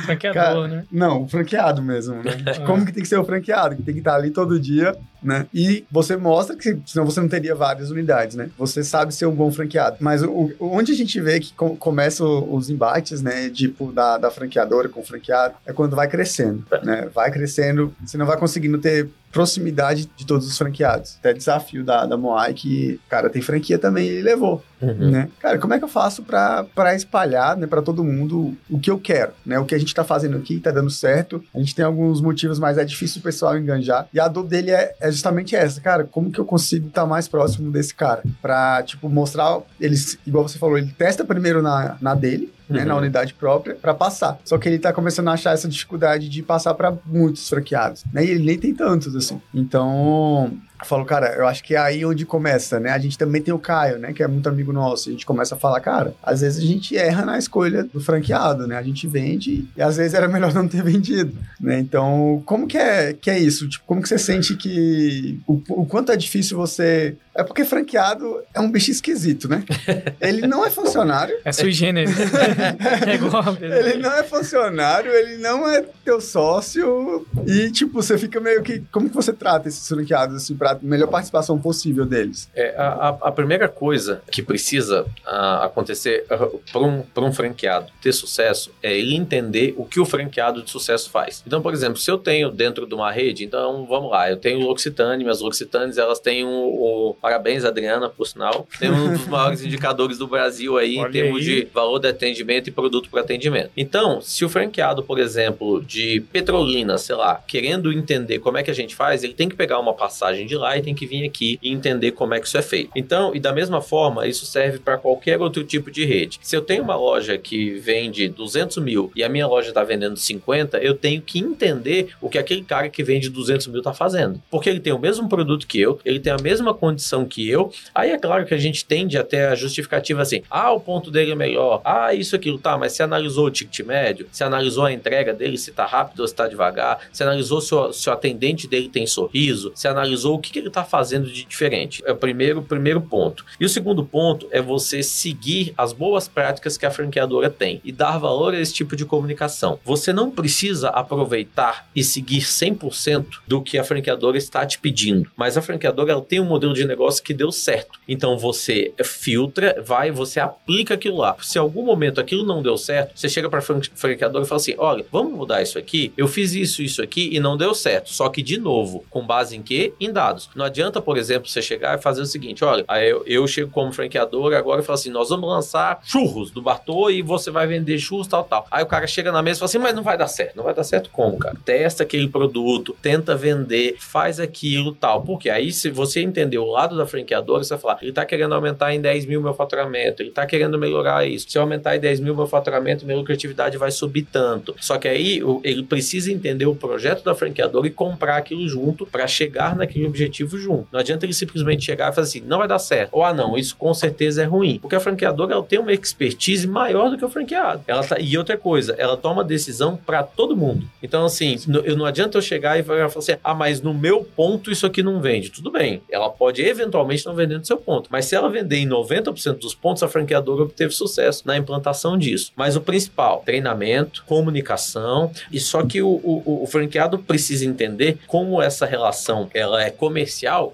[0.05, 0.87] Franqueador, Cara, né?
[0.91, 2.35] Não, o franqueado mesmo, né?
[2.37, 4.97] De como que tem que ser o franqueado, que tem que estar ali todo dia,
[5.23, 5.47] né?
[5.53, 8.51] E você mostra que senão você não teria várias unidades, né?
[8.59, 9.97] Você sabe ser um bom franqueado.
[10.01, 13.49] Mas o, onde a gente vê que com, começa os embates, né?
[13.51, 17.09] Tipo, da, da franqueadora com o franqueado, é quando vai crescendo, né?
[17.15, 21.17] Vai crescendo, você não vai conseguindo ter proximidade de todos os franqueados.
[21.19, 25.11] Até desafio da, da Moai, que, cara, tem franquia também, ele levou Uhum.
[25.11, 25.29] né?
[25.39, 28.91] Cara, como é que eu faço pra pra espalhar, né, para todo mundo o que
[28.91, 29.59] eu quero, né?
[29.59, 31.45] O que a gente tá fazendo aqui tá dando certo.
[31.55, 34.09] A gente tem alguns motivos, mas é difícil o pessoal enganjar.
[34.13, 37.29] E a dor dele é, é justamente essa, cara, como que eu consigo estar mais
[37.29, 38.23] próximo desse cara?
[38.41, 42.87] Pra, tipo, mostrar, eles, igual você falou, ele testa primeiro na, na dele, né, Uhum.
[42.89, 44.39] na unidade própria, pra passar.
[44.45, 48.25] Só que ele tá começando a achar essa dificuldade de passar pra muitos franqueados, né?
[48.25, 49.41] E ele nem tem tantos, assim.
[49.53, 52.91] Então, eu falo, cara, eu acho que é aí onde começa, né?
[52.91, 54.13] A gente também tem o Caio, né?
[54.13, 55.09] Que é muito amigo nosso.
[55.09, 58.67] A gente começa a falar, cara, às vezes a gente erra na escolha do franqueado,
[58.67, 58.77] né?
[58.77, 61.79] A gente vende e às vezes era melhor não ter vendido, né?
[61.79, 63.69] Então, como que é, que é isso?
[63.69, 65.39] Tipo, como que você sente que...
[65.47, 67.17] O, o quanto é difícil você...
[67.35, 69.63] É porque franqueado é um bicho esquisito, né?
[70.21, 72.17] Ele não é funcionário, É sui generis.
[73.07, 73.57] é igual.
[73.61, 78.83] ele não é funcionário, ele não é teu sócio e, tipo, você fica meio que...
[78.91, 82.49] Como que você trata esses franqueados, assim, pra melhor participação possível deles?
[82.55, 86.25] É, a, a- a primeira coisa que precisa ah, acontecer
[86.73, 90.71] para um, pra um franqueado ter sucesso é ele entender o que o franqueado de
[90.71, 91.43] sucesso faz.
[91.47, 94.61] Então, por exemplo, se eu tenho dentro de uma rede, então vamos lá, eu tenho
[94.61, 98.67] L'Occitane, minhas L'Occitanes, elas têm um, o- Parabéns, Adriana, por sinal.
[98.79, 101.45] Tem um dos maiores indicadores do Brasil aí Olha em termos aí.
[101.65, 103.71] de valor de atendimento e produto para atendimento.
[103.77, 108.71] Então, se o franqueado, por exemplo, de Petrolina, sei lá, querendo entender como é que
[108.71, 111.25] a gente faz, ele tem que pegar uma passagem de lá e tem que vir
[111.27, 112.91] aqui e entender como é que isso é feito.
[112.95, 116.39] Então, e da mesma forma, isso serve para qualquer outro tipo de rede.
[116.43, 120.17] Se eu tenho uma loja que vende 200 mil e a minha loja está vendendo
[120.17, 124.41] 50, eu tenho que entender o que aquele cara que vende 200 mil está fazendo.
[124.51, 127.73] Porque ele tem o mesmo produto que eu, ele tem a mesma condição que eu.
[127.95, 131.33] Aí é claro que a gente tende até a justificativa assim: ah, o ponto dele
[131.33, 134.93] é melhor, ah, isso, aquilo, tá, mas você analisou o ticket médio, você analisou a
[134.93, 138.13] entrega dele, se tá rápido ou se tá devagar, você analisou se o, se o
[138.13, 142.03] atendente dele tem sorriso, você analisou o que, que ele tá fazendo de diferente.
[142.07, 143.45] É o primeiro, primeiro ponto.
[143.59, 147.93] E o segundo ponto é você seguir as boas práticas que a franqueadora tem e
[147.93, 149.79] dar valor a esse tipo de comunicação.
[149.85, 155.57] Você não precisa aproveitar e seguir 100% do que a franqueadora está te pedindo, mas
[155.57, 157.99] a franqueadora ela tem um modelo de negócio que deu certo.
[158.09, 161.37] Então você filtra, vai, você aplica aquilo lá.
[161.41, 164.61] Se em algum momento aquilo não deu certo, você chega para a franqueadora e fala
[164.61, 166.13] assim: olha, vamos mudar isso aqui.
[166.17, 168.11] Eu fiz isso, isso aqui e não deu certo.
[168.11, 169.93] Só que, de novo, com base em quê?
[170.01, 170.40] Em dados.
[170.55, 173.93] Não adianta, por exemplo, você chegar e fazer o seguinte: olha, eu, eu chego como
[173.93, 177.99] franqueadora agora e falo assim: nós vamos lançar churros do Bartô e você vai vender
[177.99, 178.67] churros, tal, tal.
[178.71, 180.57] Aí o cara chega na mesa e fala assim: mas não vai dar certo.
[180.57, 181.57] Não vai dar certo como, cara?
[181.65, 185.23] Testa aquele produto, tenta vender, faz aquilo, tal.
[185.23, 188.55] Porque aí, se você entender o lado da franqueadora, você vai falar: ele tá querendo
[188.55, 191.49] aumentar em 10 mil meu faturamento, ele tá querendo melhorar isso.
[191.49, 194.75] Se eu aumentar em 10 mil meu faturamento, minha lucratividade vai subir tanto.
[194.81, 199.27] Só que aí ele precisa entender o projeto da franqueadora e comprar aquilo junto para
[199.27, 200.87] chegar naquele objetivo junto.
[200.93, 203.11] Não adianta ele simplesmente chegar e fazer assim, não vai dar certo.
[203.13, 204.79] Ou ah, não, isso com certeza é ruim.
[204.81, 207.83] Porque a franqueadora ela tem uma expertise maior do que o franqueado.
[207.87, 210.87] Ela tá, e outra coisa, ela toma decisão para todo mundo.
[211.03, 214.25] Então, assim, no- eu não adianta eu chegar e falar assim, ah, mas no meu
[214.25, 215.51] ponto isso aqui não vende.
[215.51, 218.09] Tudo bem, ela pode eventualmente não vender no seu ponto.
[218.13, 222.53] Mas se ela vender em 90% dos pontos, a franqueadora obteve sucesso na implantação disso.
[222.57, 228.61] Mas o principal, treinamento, comunicação, e só que o, o, o franqueado precisa entender como
[228.61, 230.10] essa relação ela é comercial,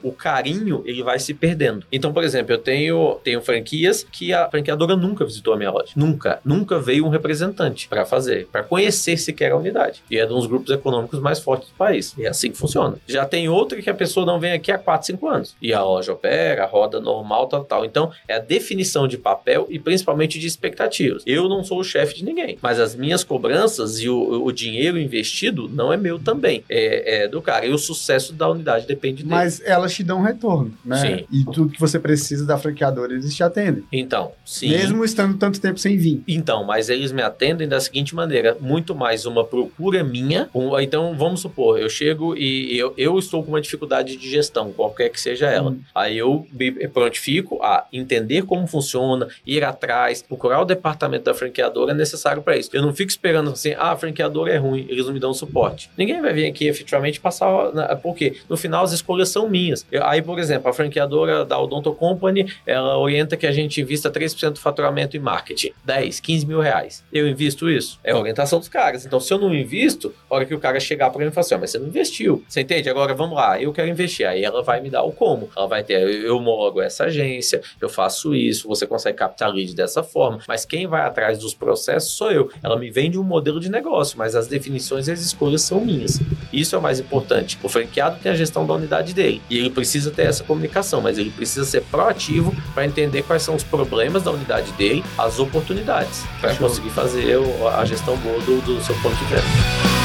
[0.02, 1.86] o carinho ele vai se perdendo.
[1.90, 5.92] Então, por exemplo, eu tenho, tenho franquias que a franqueadora nunca visitou a minha loja.
[5.94, 6.40] Nunca.
[6.44, 10.02] Nunca veio um representante para fazer, para conhecer sequer a unidade.
[10.10, 12.14] E é de uns grupos econômicos mais fortes do país.
[12.18, 12.96] E é assim que funciona.
[13.06, 15.56] Já tem outra que a pessoa não vem aqui há 4, 5 anos.
[15.60, 17.84] E a loja opera, roda normal, tal, tal.
[17.84, 21.22] Então, é a definição de papel e principalmente de expectativas.
[21.26, 24.98] Eu não sou o chefe de ninguém, mas as minhas cobranças e o, o dinheiro
[24.98, 26.64] investido não é meu também.
[26.68, 27.66] É, é do cara.
[27.66, 29.24] E o sucesso da unidade depende.
[29.28, 30.96] Mas elas te dão retorno, né?
[31.00, 31.24] Sim.
[31.32, 33.84] E tudo que você precisa da franqueadora, eles te atendem.
[33.92, 34.68] Então, sim.
[34.70, 36.22] Mesmo estando tanto tempo sem vir.
[36.28, 40.48] Então, mas eles me atendem da seguinte maneira: muito mais uma procura minha.
[40.54, 44.72] Um- então, vamos supor, eu chego e eu, eu estou com uma dificuldade de gestão,
[44.72, 45.70] qualquer que seja ela.
[45.70, 45.80] Hum.
[45.94, 51.92] Aí eu me prontifico a entender como funciona, ir atrás, procurar o departamento da franqueadora
[51.92, 52.70] é necessário para isso.
[52.72, 55.90] Eu não fico esperando assim, ah, a franqueadora é ruim, eles não me dão suporte.
[55.96, 57.46] Ninguém vai vir aqui efetivamente passar.
[57.72, 59.86] na- Porque no final as escolhas são minhas.
[60.02, 64.50] Aí, por exemplo, a franqueadora da Odonto Company, ela orienta que a gente invista 3%
[64.52, 65.70] do faturamento em marketing.
[65.84, 67.04] 10, 15 mil reais.
[67.12, 67.98] Eu invisto isso?
[68.04, 69.06] É a orientação dos caras.
[69.06, 71.40] Então, se eu não invisto, a hora que o cara chegar para mim e falar
[71.42, 72.44] assim, "Ah, mas você não investiu.
[72.48, 72.88] Você entende?
[72.88, 74.26] Agora, vamos lá, eu quero investir.
[74.26, 75.48] Aí ela vai me dar o como.
[75.56, 79.74] Ela vai ter, eu, eu homologo essa agência, eu faço isso, você consegue captar lead
[79.74, 80.38] dessa forma.
[80.46, 82.50] Mas quem vai atrás dos processos sou eu.
[82.62, 86.20] Ela me vende um modelo de negócio, mas as definições e as escolhas são minhas.
[86.52, 87.58] Isso é o mais importante.
[87.62, 91.18] O franqueado tem a gestão da unidade dele e ele precisa ter essa comunicação, mas
[91.18, 96.24] ele precisa ser proativo para entender quais são os problemas da unidade dele, as oportunidades,
[96.40, 97.38] para conseguir fazer
[97.74, 99.95] a gestão boa do, do seu ponto de venda.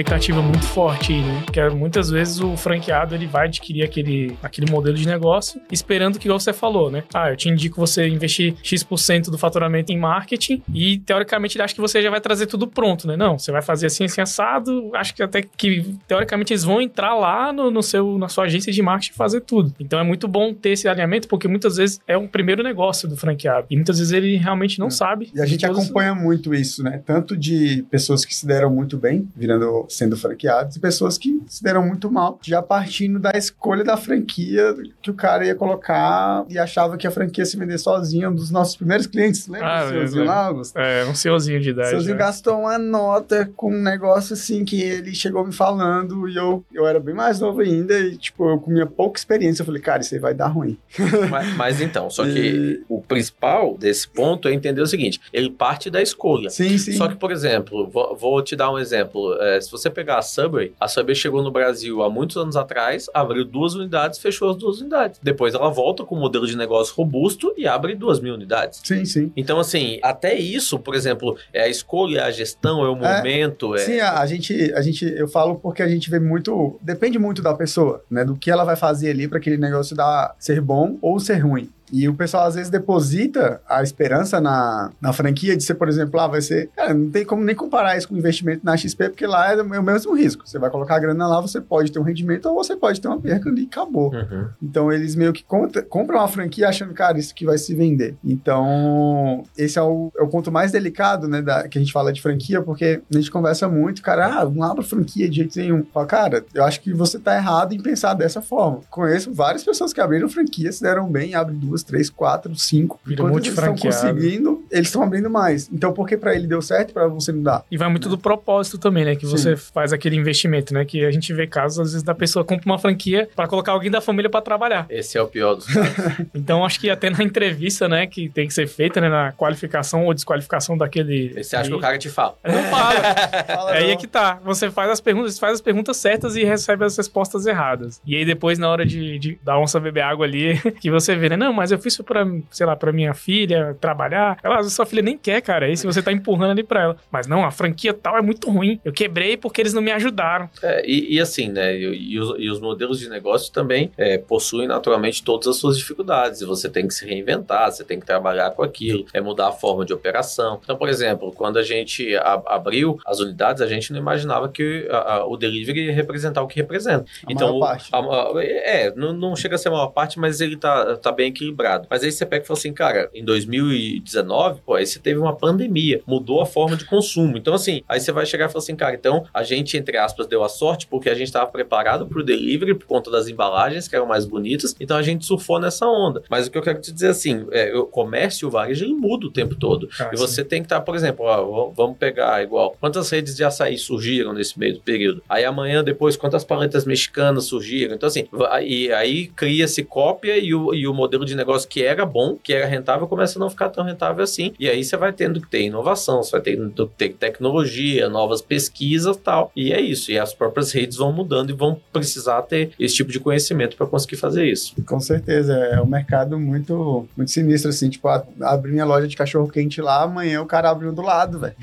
[0.00, 1.42] Expectativa muito forte aí, né?
[1.46, 6.26] Porque muitas vezes o franqueado ele vai adquirir aquele, aquele modelo de negócio esperando que,
[6.26, 7.02] igual você falou, né?
[7.14, 11.74] Ah, eu te indico você investir X% do faturamento em marketing e, teoricamente, ele acha
[11.74, 13.16] que você já vai trazer tudo pronto, né?
[13.16, 14.90] Não, você vai fazer assim, assim, assado.
[14.94, 18.70] Acho que até que, teoricamente, eles vão entrar lá no, no seu, na sua agência
[18.70, 19.72] de marketing e fazer tudo.
[19.80, 23.16] Então é muito bom ter esse alinhamento, porque muitas vezes é um primeiro negócio do
[23.16, 23.66] franqueado.
[23.70, 24.90] E muitas vezes ele realmente não É.
[24.90, 25.30] sabe.
[25.34, 27.00] E a gente acompanha muito isso, né?
[27.06, 31.62] Tanto de pessoas que se deram muito bem, virando sendo franqueados, e pessoas que se
[31.62, 36.58] deram muito mal, já partindo da escolha da franquia que o cara ia colocar e
[36.58, 39.46] achava que a franquia se vender sozinha, um dos nossos primeiros clientes.
[39.48, 40.78] Lembra Ah, do senhorzinho lá, Augusto?
[40.78, 41.88] É, um senhorzinho de O idade.
[41.88, 42.18] senhorzinho né?
[42.20, 46.86] gastou uma nota com um negócio assim que ele chegou me falando e eu, eu
[46.86, 50.00] era bem mais novo ainda e, tipo, eu com minha pouca experiência, eu falei, cara,
[50.02, 50.76] isso aí vai dar ruim.
[51.30, 55.50] mas, mas então, só que E- o principal desse ponto é entender o seguinte: ele
[55.50, 56.50] parte da escolha.
[56.50, 56.92] Sim, sim.
[56.92, 59.34] Só que, por exemplo, vou, vou te dar um exemplo.
[59.40, 63.06] É, se você pegar a Subway, a Subway chegou no Brasil há muitos anos atrás,
[63.12, 65.20] abriu duas unidades, fechou as duas unidades.
[65.22, 68.80] Depois ela volta com um modelo de negócio robusto e abre duas mil unidades.
[68.82, 69.32] Sim, sim.
[69.36, 73.16] Então, assim, até isso, por exemplo, é a escolha, é a gestão, é o É.
[73.18, 73.74] momento.
[73.74, 77.18] É, Sim, a, a gente, a gente, eu falo porque a gente vê muito, depende
[77.18, 80.60] muito da pessoa, né, do que ela vai fazer ali para aquele negócio dar ser
[80.60, 81.68] bom ou ser ruim.
[81.92, 86.18] E o pessoal às vezes deposita a esperança na, na franquia de ser, por exemplo,
[86.20, 86.68] ah, vai ser.
[86.74, 89.82] Cara, não tem como nem comparar isso com investimento na XP, porque lá é o
[89.82, 90.46] mesmo risco.
[90.46, 93.08] Você vai colocar a grana lá, você pode ter um rendimento ou você pode ter
[93.08, 94.12] uma perca ali e acabou.
[94.12, 94.48] Uhum.
[94.62, 98.16] Então eles meio que compram uma franquia achando, cara, isso que vai se vender.
[98.24, 102.12] Então, esse é o, é o ponto mais delicado, né, da, que a gente fala
[102.12, 105.84] de franquia, porque a gente conversa muito, cara, ah, não abra franquia de jeito nenhum.
[105.92, 108.80] Fala, cara, eu acho que você tá errado em pensar dessa forma.
[108.90, 112.98] Conheço várias pessoas que abriram franquia, se deram bem, abrem duas, três, quatro, cinco.
[113.04, 115.68] Vira Enquanto eles estão conseguindo, eles estão abrindo mais.
[115.72, 117.62] Então, por que pra ele deu certo e pra você não dá?
[117.70, 119.16] E vai muito do propósito também, né?
[119.16, 119.32] Que Sim.
[119.32, 120.84] você faz aquele investimento, né?
[120.84, 123.90] Que a gente vê casos, às vezes, da pessoa compra uma franquia pra colocar alguém
[123.90, 124.86] da família pra trabalhar.
[124.90, 125.86] Esse é o pior dos casos.
[126.34, 128.06] Então, acho que até na entrevista, né?
[128.06, 129.08] Que tem que ser feita, né?
[129.08, 131.42] Na qualificação ou desqualificação daquele...
[131.42, 132.36] Você acha que o cara te fala.
[132.46, 133.00] Não fala.
[133.46, 133.90] Fala, É aí não.
[133.92, 134.38] é que tá.
[134.44, 138.00] Você faz as perguntas, faz as perguntas certas e recebe as respostas erradas.
[138.06, 141.28] E aí depois, na hora de, de da onça beber água ali, que você vê,
[141.30, 141.36] né?
[141.36, 144.38] Não, mas eu fiz isso pra, sei lá, pra minha filha trabalhar.
[144.42, 145.66] Ela, sua filha nem quer, cara.
[145.66, 146.96] Aí se você tá empurrando ali pra ela.
[147.10, 148.80] Mas não, a franquia tal é muito ruim.
[148.84, 150.48] Eu quebrei porque eles não me ajudaram.
[150.62, 151.74] É, e, e assim, né?
[151.76, 155.78] E, e os, e os modelos de negócio também é, possuem naturalmente todas as suas
[155.78, 156.40] dificuldades.
[156.40, 159.52] E você tem que se reinventar, você tem que trabalhar com aquilo, é mudar a
[159.52, 160.60] forma de operação.
[160.62, 164.86] Então, por exemplo, quando a gente a- abriu as unidades, a gente não imaginava que
[164.90, 167.06] a- a- o delivery ia representar o que representa.
[167.26, 167.88] A então, maior parte.
[167.92, 171.12] a- a- é, não, não chega a ser a maior parte, mas ele tá, tá
[171.12, 171.55] bem equilibrado.
[171.90, 175.34] Mas aí você pega e fala assim, cara, em 2019, pô, aí você teve uma
[175.34, 177.36] pandemia, mudou a forma de consumo.
[177.36, 180.26] Então, assim, aí você vai chegar e falar assim, cara, então a gente, entre aspas,
[180.26, 183.96] deu a sorte porque a gente estava preparado pro delivery por conta das embalagens que
[183.96, 186.22] eram mais bonitas, então a gente surfou nessa onda.
[186.28, 188.94] Mas o que eu quero te dizer assim, é, o comércio e o varejo ele
[188.94, 189.88] muda o tempo todo.
[189.98, 193.44] Ah, e você tem que estar, por exemplo, ó, vamos pegar igual, quantas redes de
[193.44, 195.22] açaí surgiram nesse meio do período?
[195.28, 197.94] Aí amanhã depois, quantas paletas mexicanas surgiram?
[197.94, 198.26] Então, assim,
[198.64, 202.36] e aí cria-se cópia e o, e o modelo de negócio negócio que era bom,
[202.42, 204.52] que era rentável, começa a não ficar tão rentável assim.
[204.58, 208.42] E aí você vai tendo que ter inovação, você vai tendo que ter tecnologia, novas
[208.42, 209.52] pesquisas tal.
[209.54, 210.10] E é isso.
[210.10, 213.86] E as próprias redes vão mudando e vão precisar ter esse tipo de conhecimento para
[213.86, 214.74] conseguir fazer isso.
[214.84, 215.54] Com certeza.
[215.54, 217.88] É um mercado muito, muito sinistro, assim.
[217.88, 221.54] Tipo, abrir minha loja de cachorro quente lá, amanhã o cara abriu do lado, velho.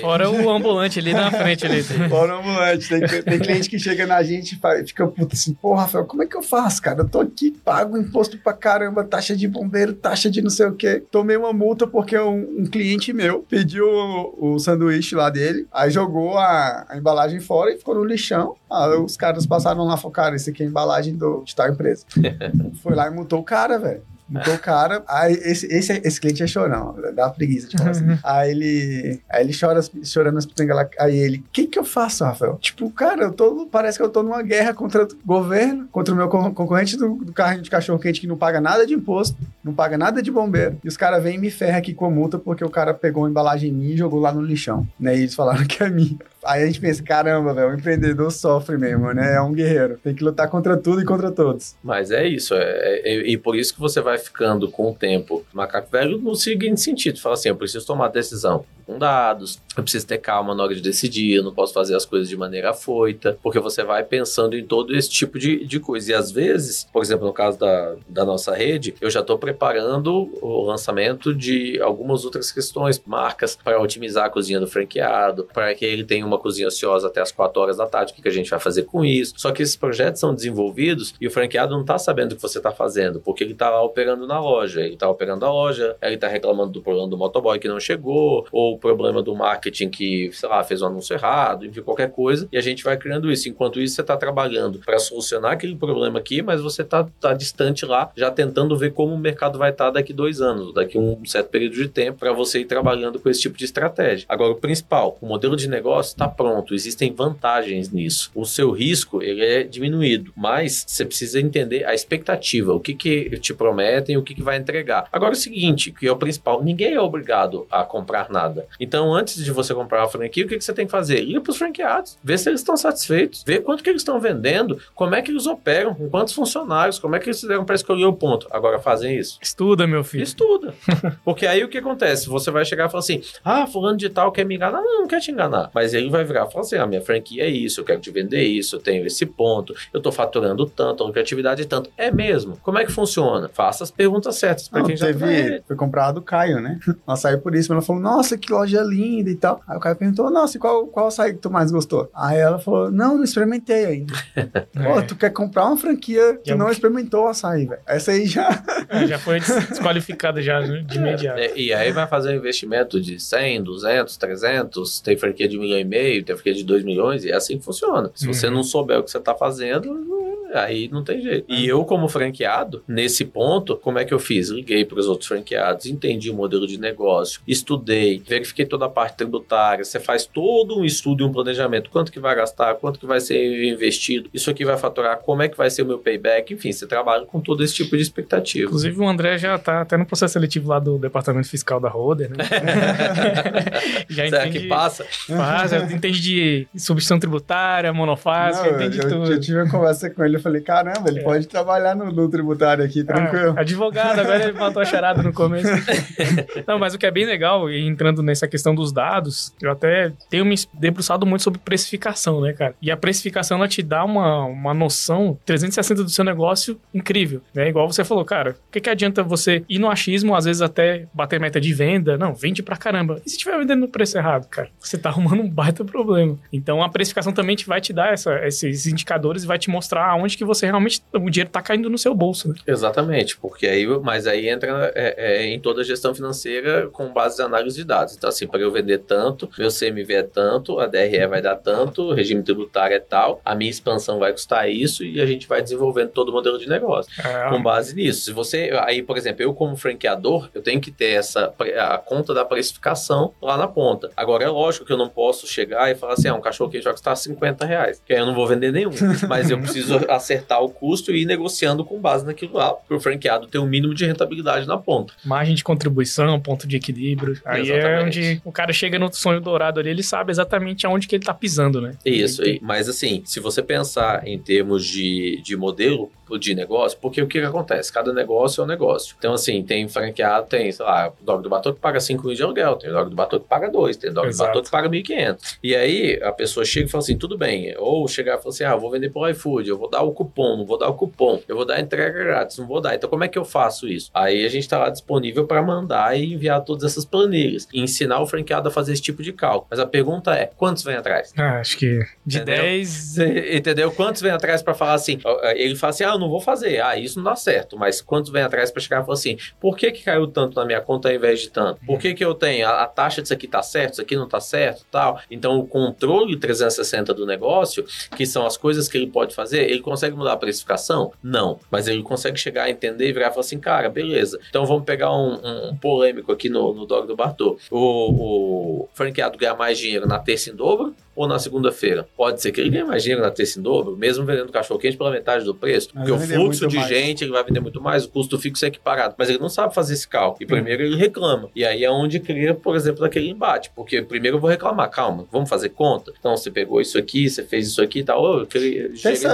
[0.00, 1.64] Fora o ambulante ali na frente.
[1.66, 1.82] Ali.
[2.10, 2.88] Fora o ambulante.
[2.88, 6.26] Tem, tem cliente que chega na gente e fica puta assim, pô, Rafael, como é
[6.26, 7.00] que eu faço, cara?
[7.00, 10.74] Eu tô aqui, pago imposto pra caramba, taxa de bombeiro, taxa de não sei o
[10.74, 11.02] quê.
[11.08, 15.88] Tomei uma multa porque um, um cliente meu pediu o, o, sanduíche lá dele, aí
[15.88, 18.56] jogou a, a embalagem fora e ficou no lixão.
[18.68, 21.54] Aí os caras passaram lá e falaram, cara, isso aqui é a embalagem do, de
[21.54, 22.04] tal empresa.
[22.82, 24.02] Foi lá e multou o cara, velho.
[24.40, 27.90] Então, o cara, aí esse, esse, esse cliente é chorão, dá uma preguiça de falar
[27.90, 28.08] assim.
[28.08, 28.18] Uhum.
[28.22, 30.88] Aí ele, aí ele chora, chorando as pitangas lá.
[30.98, 32.58] Aí ele, o que que eu faço, Rafael?
[32.60, 36.16] Tipo, cara, eu tô, parece que eu tô numa guerra contra o governo, contra o
[36.16, 39.72] meu concorrente do, do carrinho de cachorro quente que não paga nada de imposto, não
[39.72, 40.78] paga nada de bombeiro.
[40.84, 43.22] E os caras vêm e me ferram aqui com a multa porque o cara pegou
[43.22, 44.86] uma embalagem minha e jogou lá no lixão.
[44.98, 45.16] Né?
[45.16, 46.18] E eles falaram que é minha.
[46.44, 49.34] Aí a gente pensa, caramba, velho, o empreendedor sofre mesmo, né?
[49.36, 49.98] É um guerreiro.
[50.02, 51.74] Tem que lutar contra tudo e contra todos.
[51.82, 55.44] Mas é isso, é, é, e por isso que você vai ficando com o tempo
[55.52, 57.20] macaco velho no seguinte sentido.
[57.20, 60.80] Fala assim, eu preciso tomar decisão com dados, eu preciso ter calma na hora de
[60.80, 64.64] decidir, eu não posso fazer as coisas de maneira foita, porque você vai pensando em
[64.64, 66.12] todo esse tipo de, de coisa.
[66.12, 70.30] E às vezes, por exemplo, no caso da, da nossa rede, eu já estou preparando
[70.40, 75.84] o lançamento de algumas outras questões, marcas, para otimizar a cozinha do franqueado, para que
[75.84, 78.28] ele tenha uma uma cozinha ociosa até as 4 horas da tarde, o que, que
[78.28, 79.34] a gente vai fazer com isso?
[79.36, 82.58] Só que esses projetos são desenvolvidos e o franqueado não está sabendo o que você
[82.58, 86.14] está fazendo, porque ele está lá operando na loja, ele está operando a loja, ele
[86.14, 90.30] está reclamando do problema do motoboy que não chegou, ou o problema do marketing que,
[90.32, 93.48] sei lá, fez um anúncio errado, enfim, qualquer coisa, e a gente vai criando isso.
[93.48, 97.86] Enquanto isso, você está trabalhando para solucionar aquele problema aqui, mas você está tá distante
[97.86, 101.24] lá, já tentando ver como o mercado vai estar tá daqui dois anos, daqui um
[101.24, 104.26] certo período de tempo, para você ir trabalhando com esse tipo de estratégia.
[104.28, 108.30] Agora, o principal, o modelo de negócio está está pronto, existem vantagens nisso.
[108.34, 113.38] O seu risco ele é diminuído, mas você precisa entender a expectativa, o que, que
[113.38, 115.06] te prometem, o que, que vai entregar.
[115.12, 118.66] Agora é o seguinte, que é o principal, ninguém é obrigado a comprar nada.
[118.80, 121.22] Então, antes de você comprar uma franquia, o que, que você tem que fazer?
[121.22, 124.80] Ir para os franqueados, ver se eles estão satisfeitos, ver quanto que eles estão vendendo,
[124.94, 128.06] como é que eles operam, com quantos funcionários, como é que eles fizeram para escolher
[128.06, 128.46] o ponto.
[128.50, 129.38] Agora fazem isso.
[129.42, 130.22] Estuda, meu filho.
[130.22, 130.74] Estuda.
[131.24, 132.28] Porque aí o que acontece?
[132.28, 134.80] Você vai chegar e falar assim: ah, fulano de tal quer me enganar.
[134.80, 135.70] Não, não quer te enganar.
[135.74, 138.00] Mas ele vai virar e falar assim: a ah, minha franquia é isso, eu quero
[138.00, 141.90] te vender isso, eu tenho esse ponto, eu tô faturando tanto, a lucratividade é tanto.
[141.96, 142.56] É mesmo.
[142.62, 143.48] Como é que funciona?
[143.48, 146.78] Faça as perguntas certas para quem já teve, Foi comprado do Caio, né?
[147.06, 149.60] Ela saiu por isso, mas ela falou: Nossa, que loja linda e tal.
[149.66, 152.08] Aí o Caio perguntou: Nossa, qual, qual açaí que tu mais gostou?
[152.14, 154.14] Aí ela falou: Não, não experimentei ainda.
[154.72, 155.02] Pô, é.
[155.02, 157.80] tu quer comprar uma franquia que já não experimentou o açaí, velho.
[157.86, 158.62] Essa aí já.
[158.88, 161.38] É, já foi desqualificada já né, de imediato.
[161.38, 165.60] É, e aí vai fazer um investimento de 100, 200, 300, tem franquia de um
[165.60, 168.10] milhão e meio, tem franquia de 2 milhões, e é assim que funciona.
[168.14, 168.54] Se você uhum.
[168.54, 170.13] não souber o que você está fazendo,
[170.54, 171.46] aí não tem jeito.
[171.48, 174.48] E eu, como franqueado, nesse ponto, como é que eu fiz?
[174.48, 179.16] Liguei para os outros franqueados, entendi o modelo de negócio, estudei, verifiquei toda a parte
[179.16, 179.84] tributária.
[179.84, 181.90] Você faz todo um estudo e um planejamento.
[181.90, 185.48] Quanto que vai gastar, quanto que vai ser investido, isso aqui vai faturar, como é
[185.48, 188.66] que vai ser o meu payback, enfim, você trabalha com todo esse tipo de expectativa.
[188.66, 192.30] Inclusive, o André já está até no processo seletivo lá do departamento fiscal da Roder,
[192.30, 192.36] né?
[194.08, 195.06] já Será entende, que passa?
[195.28, 199.32] Passa, entende de substituição tributária, monofásica, entende eu, tudo.
[199.32, 201.22] Eu tive uma conversa com ele, falei, caramba, ele é.
[201.22, 203.54] pode trabalhar no, no, tributário aqui, tranquilo.
[203.56, 205.68] Ah, advogado, agora ele matou a charada no começo.
[206.66, 210.44] Não, mas o que é bem legal, entrando nessa questão dos dados, eu até tenho
[210.44, 212.74] me debruçado muito sobre precificação, né, cara?
[212.80, 217.68] E a precificação, ela te dá uma, uma noção 360 do seu negócio incrível, né?
[217.68, 221.06] Igual você falou, cara, o que, que adianta você ir no achismo, às vezes até
[221.12, 222.18] bater meta de venda?
[222.18, 223.20] Não, vende pra caramba.
[223.24, 224.68] E se estiver vendendo no preço errado, cara?
[224.78, 226.38] Você tá arrumando um baita problema.
[226.52, 230.06] Então, a precificação também te vai te dar essa, esses indicadores e vai te mostrar
[230.08, 232.48] aonde que você realmente o dinheiro está caindo no seu bolso.
[232.48, 232.54] Né?
[232.66, 237.40] Exatamente, porque aí, mas aí entra é, é, em toda a gestão financeira com base
[237.40, 238.16] em análise de dados.
[238.16, 242.02] Então, assim, para eu vender tanto, meu CMV é tanto, a DRE vai dar tanto,
[242.02, 245.62] o regime tributário é tal, a minha expansão vai custar isso e a gente vai
[245.62, 247.48] desenvolvendo todo o modelo de negócio é.
[247.48, 248.22] com base nisso.
[248.22, 252.34] Se você, aí, por exemplo, eu como franqueador, eu tenho que ter essa a conta
[252.34, 254.10] da precificação lá na ponta.
[254.16, 256.84] Agora é lógico que eu não posso chegar e falar assim, ah, um cachorro quente
[256.84, 258.90] vai custar 50 reais, que aí eu não vou vender nenhum,
[259.28, 263.00] mas eu preciso acertar o custo e ir negociando com base naquilo lá, para o
[263.00, 265.14] franqueado ter um mínimo de rentabilidade na ponta.
[265.24, 267.40] Margem de contribuição, ponto de equilíbrio.
[267.44, 268.04] Aí é Exatamente.
[268.06, 271.34] onde o cara chega no sonho dourado ali, ele sabe exatamente aonde que ele tá
[271.34, 271.94] pisando, né?
[272.04, 272.58] Isso, aí.
[272.62, 277.38] mas assim, se você pensar em termos de, de modelo de negócio, porque o que,
[277.38, 277.92] que acontece?
[277.92, 279.14] Cada negócio é um negócio.
[279.18, 282.34] Então, assim, tem franqueado, tem, sei lá, o Dog do Batom que paga 5 mil
[282.34, 284.50] de aluguel, tem o Dog do Batom que paga 2, tem o Dog Exato.
[284.50, 285.58] do Batom que paga 1.500.
[285.62, 288.64] E aí, a pessoa chega e fala assim, tudo bem, ou chegar e falar assim,
[288.64, 291.40] ah, vou vender pelo iFood, eu vou dar o cupom, não vou dar o cupom,
[291.48, 292.94] eu vou dar entrega grátis, não vou dar.
[292.94, 294.10] Então, como é que eu faço isso?
[294.14, 298.20] Aí a gente tá lá disponível para mandar e enviar todas essas planilhas, e ensinar
[298.20, 299.66] o franqueado a fazer esse tipo de cálculo.
[299.70, 301.32] Mas a pergunta é, quantos vem atrás?
[301.36, 302.62] Ah, acho que de Entendeu?
[302.62, 302.88] 10.
[302.88, 303.90] Cê- Entendeu?
[303.92, 305.18] Quantos vem atrás pra falar assim?
[305.24, 306.80] ó, Ele fala assim: ah, eu não vou fazer.
[306.82, 307.76] Ah, isso não dá certo.
[307.78, 310.64] Mas quantos vem atrás pra chegar e falar assim: por que, que caiu tanto na
[310.64, 311.80] minha conta ao invés de tanto?
[311.86, 312.66] Por que, que eu tenho?
[312.66, 315.20] A, a taxa disso aqui tá certo, isso aqui não tá certo tal.
[315.30, 317.84] Então, o controle 360 do negócio,
[318.16, 321.12] que são as coisas que ele pode fazer, ele consegue mudar a precificação?
[321.22, 321.58] Não.
[321.70, 324.38] Mas ele consegue chegar a entender e virar e falar assim: cara, beleza.
[324.48, 327.58] Então vamos pegar um, um- um polêmico aqui no, no Dog do Bartô.
[327.70, 332.08] O, o franqueado ganha mais dinheiro na terça em dobro ou na segunda-feira?
[332.16, 334.96] Pode ser que ele ganhe mais dinheiro na terça em dobro, mesmo vendendo cachorro quente
[334.96, 336.88] pela metade do preço, Mas porque o fluxo de mais.
[336.88, 339.74] gente ele vai vender muito mais, o custo fixo é equiparado, mas ele não sabe
[339.74, 340.42] fazer esse cálculo.
[340.42, 341.48] E primeiro ele reclama.
[341.54, 345.26] E aí é onde cria, por exemplo, aquele embate, porque primeiro eu vou reclamar, calma,
[345.30, 346.12] vamos fazer conta.
[346.18, 348.46] Então você pegou isso aqui, você fez isso aqui e tal, eu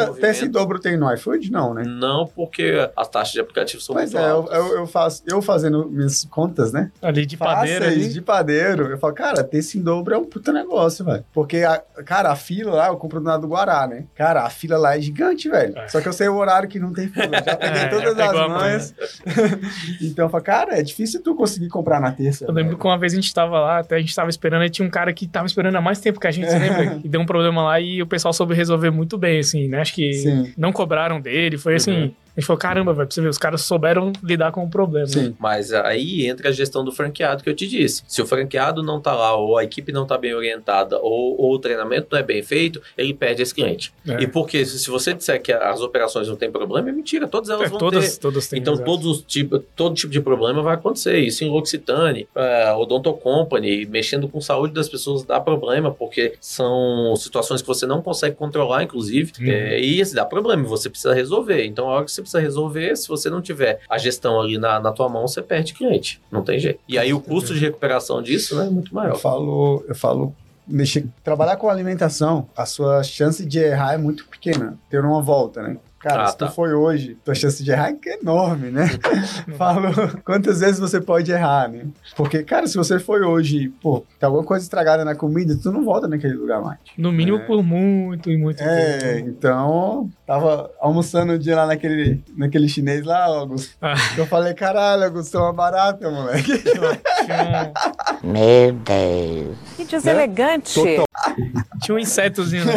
[0.08, 0.20] movimento.
[0.20, 1.50] terça em dobro tem no iFood?
[1.50, 1.84] Não, né?
[1.84, 4.56] Não, porque as taxas de aplicativo são Mas muito é, eu, altas.
[4.56, 6.90] eu, eu faço, eu fazendo minhas contas, né?
[7.00, 8.08] Ali de padeiro ali.
[8.08, 8.86] de padeiro.
[8.86, 11.24] Eu falo, cara, terça em dobro é um puta negócio, velho.
[11.32, 14.04] Porque, a, cara, a fila lá, eu compro do lado do Guará, né?
[14.14, 15.76] Cara, a fila lá é gigante, velho.
[15.78, 15.88] É.
[15.88, 17.42] Só que eu sei o horário que não tem fila.
[17.44, 18.94] Já peguei É, todas as manhas.
[20.02, 22.44] então eu falo, cara, é difícil tu conseguir comprar na terça.
[22.44, 22.78] Eu lembro velho.
[22.78, 24.90] que uma vez a gente tava lá, até a gente tava esperando, e tinha um
[24.90, 27.00] cara que tava esperando há mais tempo que a gente, você lembra?
[27.02, 29.80] E deu um problema lá e o pessoal soube resolver muito bem, assim, né?
[29.80, 30.39] Acho que Sim.
[30.56, 32.02] Não cobraram dele, foi assim.
[32.04, 32.12] Uhum.
[32.40, 35.06] A gente falou, caramba, velho, pra você ver, os caras souberam lidar com o problema.
[35.06, 35.12] né?
[35.12, 35.36] Sim.
[35.38, 38.02] Mas aí entra a gestão do franqueado que eu te disse.
[38.08, 41.52] Se o franqueado não tá lá, ou a equipe não tá bem orientada, ou, ou
[41.54, 43.92] o treinamento não é bem feito, ele perde esse cliente.
[44.08, 44.22] É.
[44.22, 47.50] E porque se se você disser que as operações não têm problema, é mentira, todas
[47.50, 48.20] elas É, vão todas, ter.
[48.20, 48.58] todas têm.
[48.58, 51.18] Então, todos os tipos, todo tipo de problema vai acontecer.
[51.18, 57.14] Isso em L'Occitane, é, Odonto Company, mexendo com saúde das pessoas dá problema, porque são
[57.16, 59.46] situações que você não consegue controlar, inclusive, Uhum.
[59.50, 61.64] é, e isso dá problema, você precisa resolver.
[61.66, 64.78] Então, a hora que você precisa resolver, se você não tiver a gestão ali na,
[64.80, 66.20] na tua mão, você perde cliente.
[66.30, 66.80] Não tem jeito.
[66.88, 69.16] E aí, o custo de recuperação disso né, é muito Eu maior.
[69.16, 70.34] falo, eu falo,
[70.66, 75.62] mexer, trabalhar com alimentação, a sua chance de errar é muito pequena, ter uma volta,
[75.62, 75.76] né?
[75.98, 76.46] Cara, Ah, se tá.
[76.46, 78.86] tu foi hoje, tua chance de errar é enorme, né?
[79.58, 79.88] Falo
[80.24, 81.84] quantas vezes você pode errar, né?
[82.16, 85.84] Porque, cara, se você foi hoje, pô, tem alguma coisa estragada na comida, tu não
[85.84, 86.78] volta naquele lugar mais.
[86.96, 87.40] No mínimo É.
[87.46, 89.28] por muito e muito É, tempo.
[89.28, 93.74] então, tava almoçando um dia lá naquele, naquele chinês lá, Augusto.
[93.82, 93.96] Ah.
[94.16, 96.52] Eu falei, caralho, Augusto, é uma barata, moleque.
[98.22, 99.56] Meu Deus.
[99.76, 100.74] Que deselegante.
[100.74, 101.04] Total.
[101.36, 102.74] um, tinha um insetozinho, né?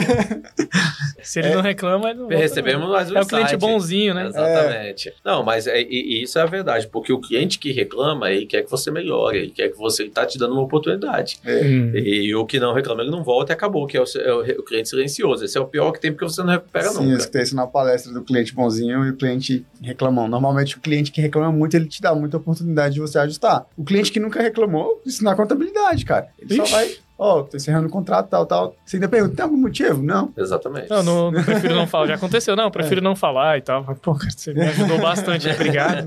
[1.22, 3.22] Se ele não reclama, ele não Recebemos mais um não.
[3.22, 3.60] É o cliente insight.
[3.62, 4.28] bonzinho, né?
[4.28, 5.14] Exatamente.
[5.24, 8.48] Não, mas é, e, e isso é a verdade, porque o cliente que reclama, ele
[8.48, 11.40] quer que você melhore, ele quer que você ele tá te dando uma oportunidade.
[11.46, 11.92] Hum.
[11.96, 14.44] E o que não reclama, ele não volta e acabou, que é o, é o
[14.60, 15.46] o cliente silencioso.
[15.46, 17.18] Esse é o pior que tem, porque você não recupera Sim, nunca.
[17.18, 20.28] escutei isso na palestra do cliente bonzinho e o cliente reclamão.
[20.28, 23.66] Normalmente o cliente que reclama muito, ele te dá muita oportunidade de você ajustar.
[23.78, 26.28] O cliente que nunca reclamou, isso na contabilidade, cara.
[26.40, 26.72] Ele só Ixi.
[26.72, 28.76] vai, ó, tô encerrando o contrato, tal, tal.
[28.86, 30.02] Você ainda pergunta, tem algum motivo?
[30.02, 30.34] Não.
[30.36, 30.90] Exatamente.
[30.90, 32.08] Não, não, não prefiro não falar.
[32.08, 33.84] Já aconteceu, não, prefiro não falar e tal.
[34.02, 36.06] Pô, cara, você me ajudou bastante, obrigado.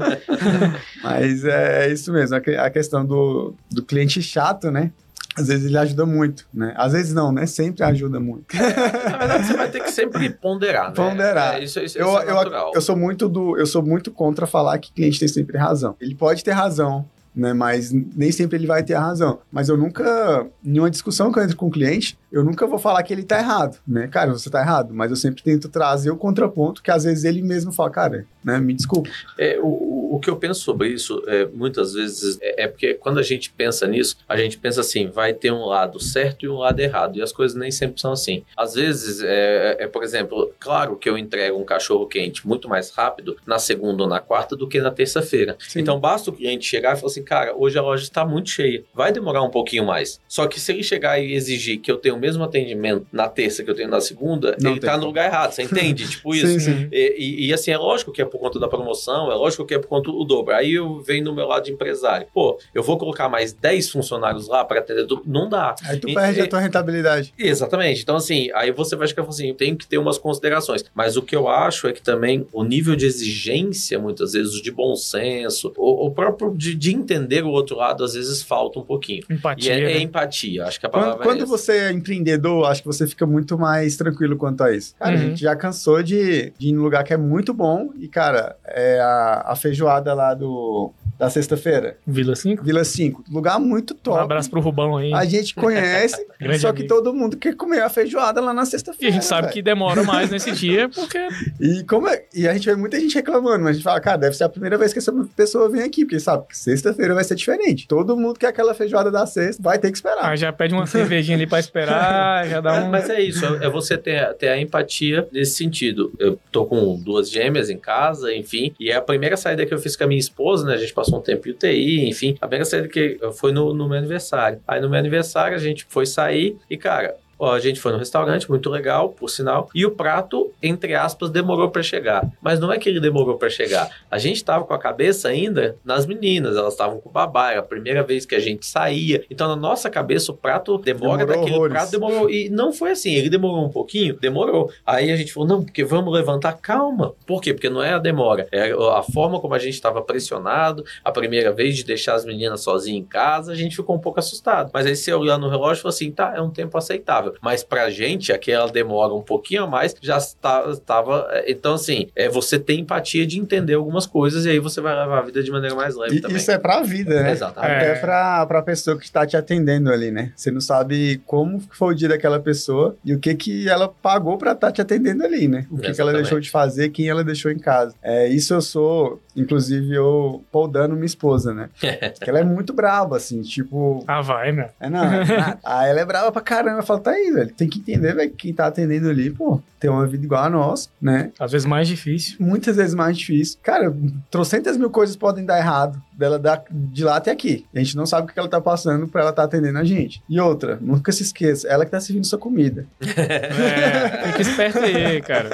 [1.03, 4.91] Mas é isso mesmo, a questão do, do cliente chato, né?
[5.37, 6.73] Às vezes ele ajuda muito, né?
[6.77, 7.47] Às vezes não, né?
[7.47, 8.57] Sempre ajuda muito.
[8.57, 10.95] Na verdade, você vai ter que sempre ponderar, né?
[10.95, 11.57] Ponderar.
[11.57, 14.47] É, isso, isso, Eu, isso é eu, eu sou muito do, eu sou muito contra
[14.47, 15.95] falar que cliente tem sempre razão.
[16.01, 17.53] Ele pode ter razão, né?
[17.53, 19.41] Mas nem sempre ele vai ter a razão.
[19.53, 22.79] Mas eu nunca, em uma discussão que eu entro com o cliente, eu nunca vou
[22.79, 24.09] falar que ele tá errado, né?
[24.09, 24.95] Cara, você tá errado.
[24.95, 28.59] Mas eu sempre tento trazer o contraponto que às vezes ele mesmo fala, cara, né?
[28.61, 29.11] Me desculpa.
[29.37, 33.19] É, o, o- que eu penso sobre isso, é, muitas vezes, é, é porque quando
[33.19, 36.57] a gente pensa nisso, a gente pensa assim, vai ter um lado certo e um
[36.57, 38.43] lado errado, e as coisas nem sempre são assim.
[38.57, 42.91] Às vezes, é, é, por exemplo, claro que eu entrego um cachorro quente muito mais
[42.91, 45.57] rápido na segunda ou na quarta do que na terça-feira.
[45.59, 45.81] Sim.
[45.81, 48.85] Então basta o cliente chegar e falar assim, cara, hoje a loja está muito cheia,
[48.95, 50.19] vai demorar um pouquinho mais.
[50.29, 53.63] Só que se ele chegar e exigir que eu tenha o mesmo atendimento na terça
[53.63, 56.07] que eu tenho na segunda, Não ele tem tá no lugar errado, você entende?
[56.17, 56.61] Tipo Sim, isso.
[56.61, 56.89] sim.
[56.93, 59.75] E, e- e, assim, é lógico que é por conta da promoção, é lógico que
[59.75, 60.55] é por conta quanto o dobro.
[60.55, 62.27] Aí eu venho no meu lado de empresário.
[62.35, 65.07] Pô, eu vou colocar mais 10 funcionários lá para atender.
[65.07, 65.75] do- Não dá.
[65.85, 67.33] Aí tu perde e- a tua rentabilidade.
[67.39, 68.03] Exatamente.
[68.03, 70.85] Então, assim, aí você vai ficar assim, eu tenho que ter umas considerações.
[70.95, 74.71] Mas o que eu acho é que também o nível de exigência, muitas vezes, de
[74.71, 78.83] bom senso, o, o próprio de, de entender o outro lado, às vezes falta um
[78.83, 79.23] pouquinho.
[79.31, 79.73] Empatia.
[79.75, 80.01] é, é né?
[80.01, 80.65] empatia.
[80.67, 81.47] Acho que a Quando, palavra quando é essa.
[81.59, 84.95] você é empreendedor, acho que você fica muito mais tranquilo quanto a isso.
[84.99, 85.29] Cara, a Uhum.
[85.31, 88.26] gente já cansou de, de ir num lugar que é muito bom e, cara,
[88.65, 92.63] é a, a feijoada lá do, da sexta-feira, Vila 5.
[92.63, 93.25] Vila 5.
[93.31, 94.19] Lugar muito Um top.
[94.21, 95.13] abraço pro Rubão aí.
[95.15, 96.17] A gente conhece,
[96.61, 96.89] só que amigo.
[96.95, 99.11] todo mundo quer comer a feijoada lá na E sexta-feira.
[99.11, 99.53] a gente sabe velho.
[99.55, 101.19] que demora mais nesse dia, porque
[101.61, 104.17] E, como é- e a gente vê muita gente reclamando, mas a gente fala, cara,
[104.19, 107.25] deve ser a primeira vez que essa pessoa vem aqui, porque sabe que sexta-feira vai
[107.25, 107.87] ser diferente.
[107.89, 110.25] Todo mundo quer aquela feijoada da sexta, vai ter que esperar.
[110.31, 112.91] ah, já pede uma cervejinha ali pra esperar, já dá Mas, um.
[112.91, 116.13] mas é isso, é é você ter, ter a empatia nesse sentido.
[116.19, 119.79] Eu tô com duas gêmeas em casa, enfim, e é a primeira saída que eu
[119.79, 120.75] fiz com a minha esposa, né?
[120.75, 122.37] A gente passou um tempo em UTI, enfim.
[122.41, 124.61] A saída que foi no, no meu aniversário.
[124.67, 127.17] Aí no meu aniversário a gente foi sair e, cara.
[127.39, 129.69] Ó, a gente foi no restaurante, muito legal, por sinal.
[129.75, 132.27] E o prato, entre aspas, demorou pra chegar.
[132.41, 133.91] Mas não é que ele demorou pra chegar.
[134.11, 136.57] A gente tava com a cabeça ainda nas meninas.
[136.57, 137.51] Elas estavam com o babá.
[137.51, 139.25] Era a primeira vez que a gente saía.
[139.31, 141.73] Então, na nossa cabeça, o prato demora Demorou daquele horrores.
[141.73, 142.31] prato, demorou.
[142.31, 143.15] E não foi assim.
[143.15, 144.71] Ele demorou um pouquinho, demorou.
[144.85, 146.55] Aí a gente falou, não, porque vamos levantar.
[146.55, 147.15] Calma.
[147.27, 147.53] Por quê?
[147.53, 148.49] Porque não é a demora.
[148.51, 150.85] É a forma como a gente estava pressionado.
[151.05, 154.19] A primeira vez de deixar as meninas sozinhas em casa, a gente ficou um pouco
[154.19, 154.71] assustado.
[154.73, 157.26] Mas aí você olhar no relógio e falou assim, tá, é um tempo aceitável.
[157.41, 161.29] Mas pra gente, aquela demora um pouquinho a mais, já estava...
[161.31, 164.95] é, Então, assim, é você ter empatia de entender algumas coisas e aí você vai
[164.99, 166.37] levar a vida de maneira mais leve E também.
[166.37, 167.33] isso é pra vida, né?
[167.33, 167.73] Exatamente.
[167.77, 167.95] Até É.
[167.97, 170.33] pra, pra pessoa que está te atendendo ali, né?
[170.37, 174.37] Você não sabe como foi o dia daquela pessoa e o que que ela pagou
[174.39, 175.67] pra estar te atendendo ali, né?
[175.71, 177.95] O que, que ela deixou de fazer, quem ela deixou em casa.
[178.03, 181.69] É, isso eu sou, inclusive, eu poldando minha esposa, né?
[182.21, 184.05] que ela é muito brava, assim, tipo...
[184.07, 184.67] Ah, vai, meu.
[184.81, 185.59] É, não, é.
[185.65, 186.81] Aí ela é brava pra caramba.
[186.81, 187.53] Eu falo, tá aí, velho.
[187.53, 190.51] Tem que entender, velho, que quem tá atendendo ali, pô, tem uma vida igual a
[190.51, 191.31] nossa, né?
[191.39, 192.37] Às vezes mais difícil.
[192.41, 193.59] Muitas vezes mais difícil.
[193.63, 193.95] Cara,
[194.31, 197.67] trocentas mil coisas podem dar errado dela dar de lá até aqui.
[197.75, 200.23] A gente não sabe o que ela tá passando pra ela tá atendendo a gente.
[200.29, 202.87] E outra, nunca se esqueça, ela que tá servindo sua comida.
[203.27, 205.51] É, fica esperto aí, cara.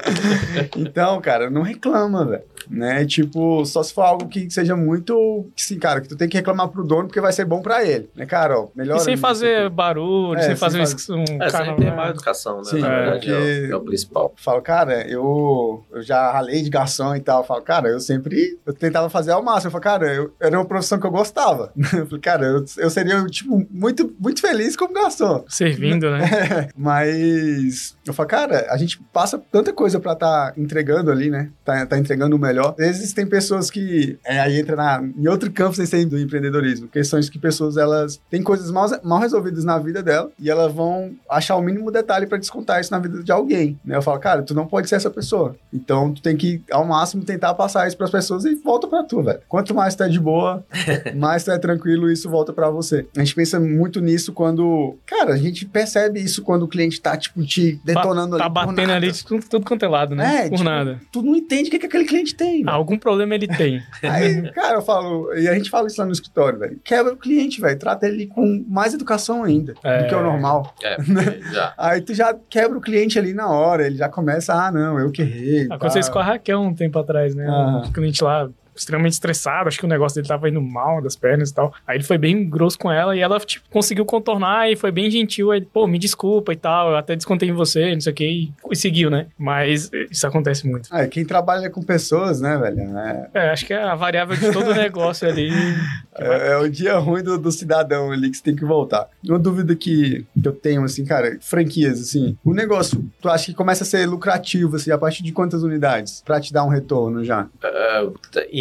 [0.77, 2.43] Então, cara, não reclama, velho.
[2.71, 3.05] Né?
[3.05, 5.47] Tipo, só se for algo que seja muito.
[5.57, 7.85] que Sim, cara, que tu tem que reclamar pro dono porque vai ser bom pra
[7.85, 8.09] ele.
[8.15, 8.59] Né, cara?
[8.59, 8.97] Ó, melhor.
[8.99, 12.59] E sem fazer barulho, É, sem sem fazer faz- um, É, sempre tem má educação,
[12.59, 12.65] né?
[12.65, 14.22] Sim, Na verdade, é, porque- o, é o principal.
[14.37, 17.41] Falo, cara, eu, eu já ralei de garçom e tal.
[17.41, 18.59] Eu falo, cara, eu sempre.
[18.65, 19.69] Eu tentava fazer ao máximo.
[19.69, 21.73] Eu falo, cara, eu, era uma profissão que eu gostava.
[21.93, 25.45] Eu falei, cara, eu, eu seria, tipo, muito, muito feliz como garçom.
[25.47, 26.69] Servindo, né?
[26.75, 31.51] Mas eu falo, cara, a gente passa tanta coisa pra tá entregando ali, né?
[31.65, 32.75] Tá, tá entregando o melhor.
[32.79, 34.19] Às vezes tem pessoas que.
[34.25, 36.89] é, aí entra na, em outro campo sem ser do empreendedorismo.
[36.89, 41.15] Questões que pessoas elas têm coisas mal, mal resolvidas na vida dela e elas vão
[41.29, 43.79] achar o mínimo detalhe pra descontar isso na vida de alguém.
[43.85, 44.01] Né?
[44.03, 45.55] Eu falo, cara, tu não pode ser essa pessoa.
[45.73, 49.23] Então tu tem que, ao máximo, tentar passar isso pras pessoas e volta pra tu,
[49.23, 49.41] velho.
[49.49, 50.65] Quanto mais tu é de boa,
[51.15, 53.07] mais tu é tranquilo, isso volta pra você.
[53.17, 54.97] A gente pensa muito nisso quando.
[55.07, 58.53] Cara, a gente percebe isso quando o cliente tá, tipo, te detonando tá ali.
[58.55, 58.95] por batendo nada.
[58.97, 60.47] ali de tudo, tudo quanto é lado, né?
[60.47, 61.01] É, Por tipo, nada.
[61.13, 62.63] Tu não entende o que, que aquele cliente tem.
[62.65, 62.71] velho.
[62.71, 63.83] Algum problema ele tem.
[64.03, 66.81] Aí, cara, eu falo, e a gente fala isso lá no escritório, velho.
[66.83, 67.79] Quebra o cliente, velho.
[67.79, 70.03] Trata ele com mais educação ainda É.
[70.03, 70.75] do que o normal.
[70.83, 70.97] É,
[71.53, 71.75] já.
[71.79, 75.11] Aí tu já quebra o cliente ali na hora, ele já começa, ah, não, eu
[75.11, 75.67] que errei.
[75.71, 77.47] Aconteceu isso com a Raquel um tempo atrás, né?
[77.49, 77.83] Ah.
[77.87, 81.51] Um cliente lá extremamente estressado, acho que o negócio dele tava indo mal das pernas
[81.51, 81.73] e tal.
[81.87, 85.11] Aí ele foi bem grosso com ela e ela, tipo, conseguiu contornar e foi bem
[85.11, 85.51] gentil.
[85.53, 88.53] Aí, pô, me desculpa e tal, eu até descontei em você, não sei o que,
[88.71, 89.27] e seguiu, né?
[89.39, 90.89] Mas isso acontece muito.
[90.91, 92.81] Ah, quem trabalha com pessoas, né, velho?
[92.99, 95.51] É, É, acho que é a variável de todo o negócio ali.
[96.19, 99.09] é- é o dia ruim do, do cidadão ali que você tem que voltar.
[99.27, 102.37] Uma dúvida que, que eu tenho, assim, cara, franquias, assim.
[102.45, 106.23] O negócio, tu acha que começa a ser lucrativo, assim, a partir de quantas unidades?
[106.25, 107.47] Pra te dar um retorno já?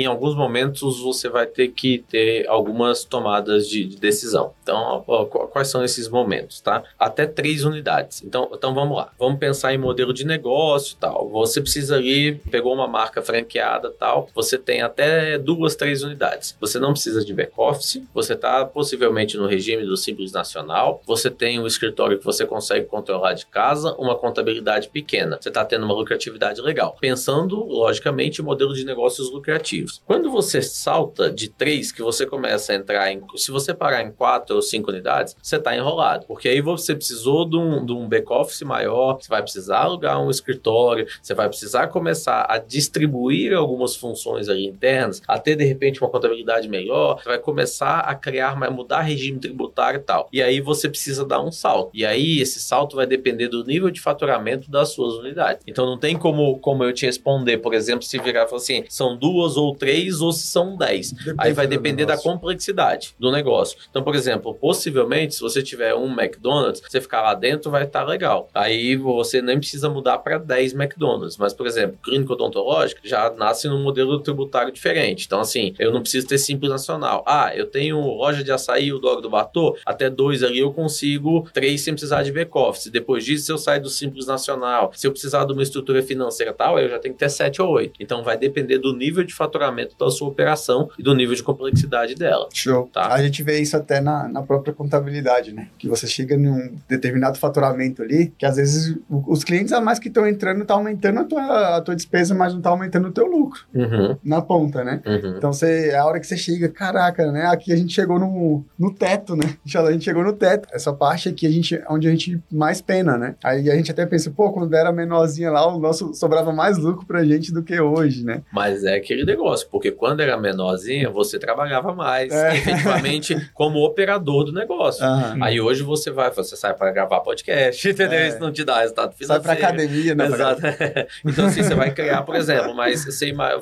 [0.02, 4.54] Em alguns momentos você vai ter que ter algumas tomadas de, de decisão.
[4.64, 6.84] Então, ó, qu- quais são esses momentos, tá?
[6.97, 8.24] Até três unidades.
[8.24, 9.12] Então, então vamos lá.
[9.18, 11.30] Vamos pensar em modelo de negócio tal.
[11.30, 16.56] Você precisa ali, pegou uma marca franqueada tal, você tem até duas, três unidades.
[16.60, 21.60] Você não precisa de back-office, você está possivelmente no regime do Simples Nacional, você tem
[21.60, 25.38] um escritório que você consegue controlar de casa, uma contabilidade pequena.
[25.39, 26.97] Você está tendo uma lucratividade legal.
[26.99, 29.90] Pensando, logicamente, em modelo de negócios lucrativos.
[30.05, 33.21] Quando você salta de três, que você começa a entrar em.
[33.35, 36.25] Se você parar em quatro ou cinco unidades, você está enrolado.
[36.27, 40.29] Porque aí você precisou de um, de um back-office maior, você vai precisar alugar um
[40.29, 46.01] escritório, você vai precisar começar a distribuir algumas funções ali internas, a ter de repente
[46.01, 50.29] uma contabilidade melhor, você vai começar a criar, mudar regime tributário e tal.
[50.31, 51.91] E aí você precisa dar um salto.
[51.93, 55.63] E aí esse salto vai depender do nível de faturamento das suas unidades.
[55.67, 58.83] Então não tem como, como eu te responder, por exemplo, se virar e falar assim,
[58.89, 61.11] são duas ou três ou se são dez.
[61.11, 63.79] Depende aí vai depender da complexidade do negócio.
[63.89, 68.01] Então, por exemplo, possivelmente, se você tiver um McDonald's, você ficar lá dentro vai estar
[68.01, 68.47] tá legal.
[68.53, 71.36] Aí você nem precisa mudar para 10 McDonald's.
[71.36, 75.25] Mas, por exemplo, clínico odontológico já nasce num modelo tributário diferente.
[75.25, 77.23] Então, assim, eu não preciso ter simples nacional.
[77.25, 81.49] Ah, eu tenho loja de açaí, o Dog do Batô, até dois ali eu consigo,
[81.51, 82.91] três sem precisar de back-office.
[82.91, 86.53] Depois disso, se eu sair do simples nacional, se eu precisar de uma estrutura financeira
[86.53, 87.93] tal, eu já tenho que ter sete ou oito.
[87.99, 92.15] Então, vai depender do nível de faturamento da sua operação e do nível de complexidade
[92.15, 92.47] dela.
[92.53, 92.89] Show.
[92.93, 93.13] Tá?
[93.13, 95.67] A gente vê isso até na, na própria contabilidade, né?
[95.78, 100.07] Que você chega num determinado faturamento ali, que às vezes os clientes a mais que
[100.07, 103.26] estão entrando tá aumentando a tua, a tua despesa, mas não tá aumentando o teu
[103.26, 103.61] lucro.
[103.74, 104.17] Uhum.
[104.24, 105.01] Na ponta, né?
[105.05, 105.38] Uhum.
[105.38, 107.45] Então, você, é a hora que você chega, caraca, né?
[107.47, 109.55] Aqui a gente chegou no, no teto, né?
[109.82, 110.67] A gente chegou no teto.
[110.72, 113.36] Essa parte aqui, a gente, onde a gente mais pena, né?
[113.43, 117.05] Aí a gente até pensa, pô, quando era menorzinha lá, o nosso sobrava mais lucro
[117.05, 118.41] pra gente do que hoje, né?
[118.53, 122.55] Mas é aquele negócio, porque quando era menorzinha, você trabalhava mais, é.
[122.55, 125.05] efetivamente, como operador do negócio.
[125.05, 125.43] Uhum.
[125.43, 128.20] Aí hoje você vai, você sai para gravar podcast, entendeu?
[128.20, 128.28] É.
[128.28, 129.43] Isso não te dá resultado financeiro.
[129.43, 130.26] Sai pra academia, né?
[130.26, 130.62] Exato.
[131.26, 133.05] então, assim, você vai criar, por exemplo, mas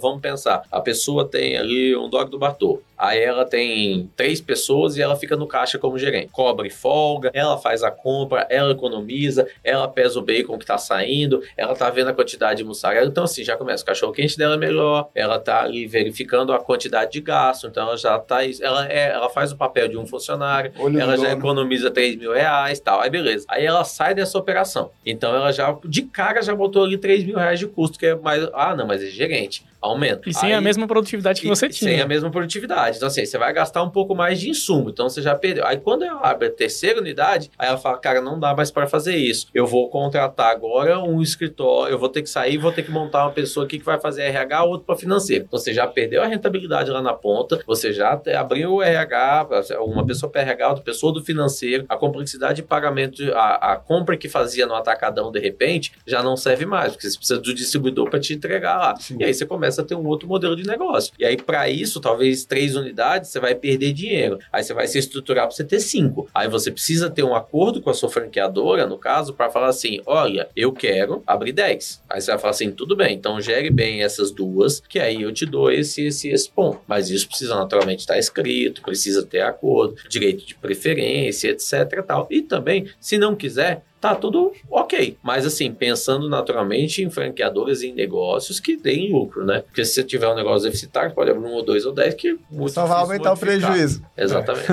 [0.01, 2.81] vamos pensar, a pessoa tem ali um dog do Bartô.
[2.99, 6.31] Aí ela tem três pessoas e ela fica no caixa como gerente.
[6.33, 11.41] Cobre folga, ela faz a compra, ela economiza, ela pesa o bacon que tá saindo,
[11.55, 13.07] ela tá vendo a quantidade de mussarela.
[13.07, 16.59] Então, assim, já começa o cachorro quente dela é melhor, ela tá ali verificando a
[16.59, 18.39] quantidade de gasto, então ela já tá.
[18.61, 22.33] Ela, é, ela faz o papel de um funcionário, Olho ela já economiza 3 mil
[22.33, 23.01] reais tal.
[23.01, 23.45] Aí beleza.
[23.49, 24.91] Aí ela sai dessa operação.
[25.05, 28.15] Então ela já, de cara, já botou ali 3 mil reais de custo, que é
[28.15, 28.47] mais.
[28.53, 30.29] Ah, não, mas é gerente aumenta.
[30.29, 31.91] E sem aí, a mesma produtividade que você tinha.
[31.91, 32.97] Sem a mesma produtividade.
[32.97, 34.89] Então, assim, você vai gastar um pouco mais de insumo.
[34.89, 35.65] Então, você já perdeu.
[35.65, 38.87] Aí, quando ela abre a terceira unidade, aí ela fala, cara, não dá mais para
[38.87, 39.47] fazer isso.
[39.53, 43.25] Eu vou contratar agora um escritório, eu vou ter que sair, vou ter que montar
[43.25, 45.45] uma pessoa aqui que vai fazer RH, outro para financeiro.
[45.47, 49.47] Então, você já perdeu a rentabilidade lá na ponta, você já abriu o RH,
[49.79, 54.17] uma pessoa para RH, outra pessoa do financeiro, a complexidade de pagamento, a, a compra
[54.17, 58.09] que fazia no atacadão, de repente, já não serve mais, porque você precisa do distribuidor
[58.09, 58.95] para te entregar lá.
[58.97, 59.17] Sim.
[59.19, 61.13] E aí, você começa começa a ter um outro modelo de negócio.
[61.19, 64.39] E aí, para isso, talvez três unidades, você vai perder dinheiro.
[64.51, 66.27] Aí você vai se estruturar para você ter cinco.
[66.33, 70.01] Aí você precisa ter um acordo com a sua franqueadora, no caso, para falar assim:
[70.05, 72.03] olha, eu quero abrir 10.
[72.09, 75.31] Aí você vai falar assim: tudo bem, então gere bem essas duas, que aí eu
[75.31, 76.81] te dou esse, esse, esse ponto.
[76.87, 82.03] Mas isso precisa naturalmente estar escrito, precisa ter acordo, direito de preferência, etc.
[82.05, 82.27] Tal.
[82.31, 85.17] E também, se não quiser, tá tudo ok.
[85.21, 89.61] Mas assim, pensando naturalmente em franqueadores e em negócios que deem lucro, né?
[89.61, 92.37] Porque se você tiver um negócio deficitário, pode abrir um ou dois ou dez que
[92.49, 94.03] muito Só vai aumentar o prejuízo.
[94.17, 94.69] Exatamente.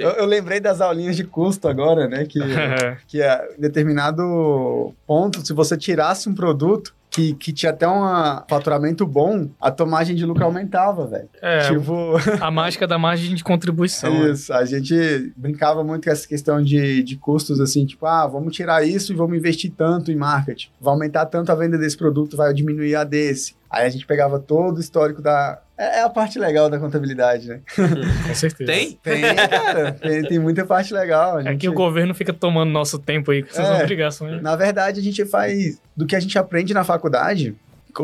[0.00, 0.04] É.
[0.04, 2.24] eu, eu, lembrei das aulinhas de custo agora, né?
[2.24, 2.40] Que,
[3.06, 8.02] que é determinado ponto, se você tirasse um produto, que, que tinha até um
[8.48, 11.28] faturamento bom, a tua margem de lucro aumentava, velho.
[11.42, 12.14] É, tipo...
[12.40, 14.12] a mágica da margem de contribuição.
[14.12, 14.30] Né?
[14.30, 18.54] Isso, a gente brincava muito com essa questão de, de custos, assim, tipo, ah, vamos
[18.54, 20.70] tirar isso e vamos investir tanto em marketing.
[20.80, 23.58] Vai aumentar tanto a venda desse produto, vai diminuir a desse.
[23.68, 27.48] Aí a gente pegava todo o histórico da, é, é a parte legal da contabilidade,
[27.48, 27.60] né?
[28.26, 28.70] Com certeza.
[28.70, 28.92] Tem?
[29.02, 29.92] Tem, cara.
[29.92, 31.38] Tem, tem muita parte legal.
[31.38, 31.48] Gente...
[31.48, 34.42] É que o governo fica tomando nosso tempo aí com essas é, obrigações.
[34.42, 37.56] Na verdade, a gente faz do que a gente aprende na faculdade,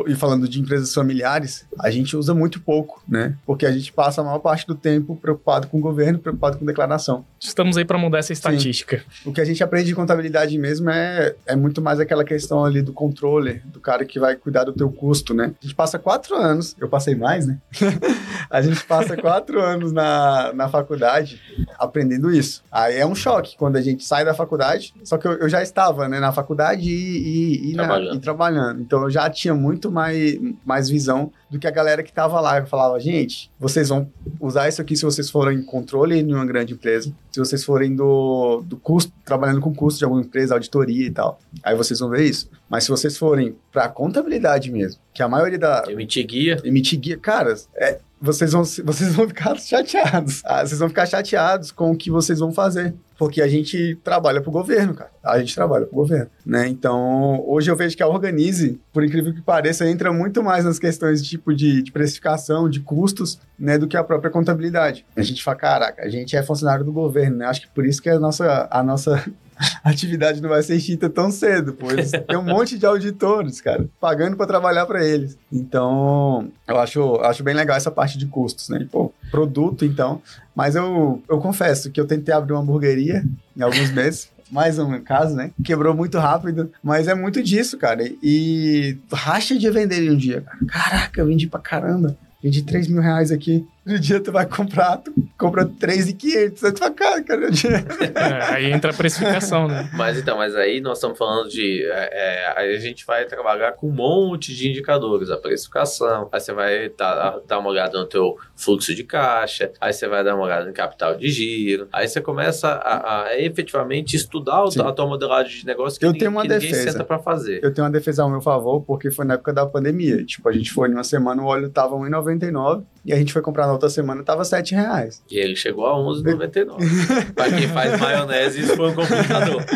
[0.06, 3.34] e falando de empresas familiares, a gente usa muito pouco, né?
[3.44, 6.64] Porque a gente passa a maior parte do tempo preocupado com o governo, preocupado com
[6.64, 7.24] declaração.
[7.40, 8.98] Estamos aí para mudar essa estatística.
[8.98, 9.30] Sim.
[9.30, 12.82] O que a gente aprende de contabilidade mesmo é, é muito mais aquela questão ali
[12.82, 15.52] do controle, do cara que vai cuidar do teu custo, né?
[15.62, 17.58] A gente passa quatro anos, eu passei mais, né?
[18.50, 21.40] a gente passa quatro anos na, na faculdade
[21.78, 22.62] aprendendo isso.
[22.70, 25.62] Aí é um choque quando a gente sai da faculdade, só que eu, eu já
[25.62, 28.10] estava né, na faculdade e, e, e, trabalhando.
[28.10, 28.80] Na, e trabalhando.
[28.80, 32.40] Então eu já tinha muito muito mais, mais visão do que a galera que tava
[32.40, 32.58] lá.
[32.58, 34.10] Eu falava, gente, vocês vão
[34.40, 38.62] usar isso aqui se vocês forem controle em uma grande empresa, se vocês forem do,
[38.64, 41.38] do custo, trabalhando com custo de alguma empresa, auditoria e tal.
[41.62, 42.48] Aí vocês vão ver isso.
[42.66, 45.84] Mas se vocês forem para contabilidade mesmo, que a maioria da.
[45.86, 46.58] Emitir guia.
[46.64, 50.40] Emitir guia, cara, é, vocês vão, vocês vão ficar chateados.
[50.46, 52.94] Ah, vocês vão ficar chateados com o que vocês vão fazer.
[53.18, 55.10] Porque a gente trabalha pro governo, cara.
[55.24, 56.68] A gente trabalha pro governo, né?
[56.68, 60.78] Então, hoje eu vejo que a Organize, por incrível que pareça, entra muito mais nas
[60.78, 65.06] questões de tipo de, de precificação, de custos, né, do que a própria contabilidade.
[65.16, 67.46] A gente fala, caraca, a gente é funcionário do governo, né?
[67.46, 69.24] Acho que por isso que a nossa, a nossa
[69.82, 74.36] atividade não vai ser extinta tão cedo, pois tem um monte de auditores, cara, pagando
[74.36, 75.36] para trabalhar para eles.
[75.52, 78.86] Então, eu acho, acho bem legal essa parte de custos, né?
[78.90, 80.20] Pô, produto, então.
[80.54, 83.24] Mas eu, eu confesso que eu tentei abrir uma hamburgueria
[83.56, 84.30] em alguns meses.
[84.50, 85.50] Mais um caso, né?
[85.64, 88.08] Quebrou muito rápido, mas é muito disso, cara.
[88.22, 90.58] E racha de vender em um dia, cara.
[90.68, 92.16] Caraca, eu vendi pra caramba.
[92.40, 93.66] Vendi 3 mil reais aqui.
[93.86, 96.64] No dia tu vai comprar, tu compra 3,500.
[96.64, 97.86] Aí tu fala, cara, cadê o dinheiro?
[98.14, 99.88] É, aí entra a precificação, né?
[99.94, 101.84] Mas então, mas aí nós estamos falando de.
[101.84, 106.40] é, é, aí a gente vai trabalhar com um monte de indicadores, a precificação, aí
[106.40, 110.34] você vai dar, dar uma olhada no teu fluxo de caixa, aí você vai dar
[110.34, 114.92] uma olhada no capital de giro, aí você começa a, a efetivamente estudar o- a
[114.92, 116.90] tua modelagem de negócio que, Eu ninguém- tenho uma que ninguém defesa.
[116.92, 117.60] senta pra fazer.
[117.62, 120.24] Eu tenho uma defesa ao meu favor, porque foi na época da pandemia.
[120.24, 123.66] Tipo, a gente foi numa semana, o óleo tava R$1,99 e a gente foi comprar
[123.66, 125.22] na outra semana, tava 7 reais.
[125.30, 126.76] E ele chegou a 11,99.
[127.34, 129.64] pra quem faz maionese, isso foi um complicador.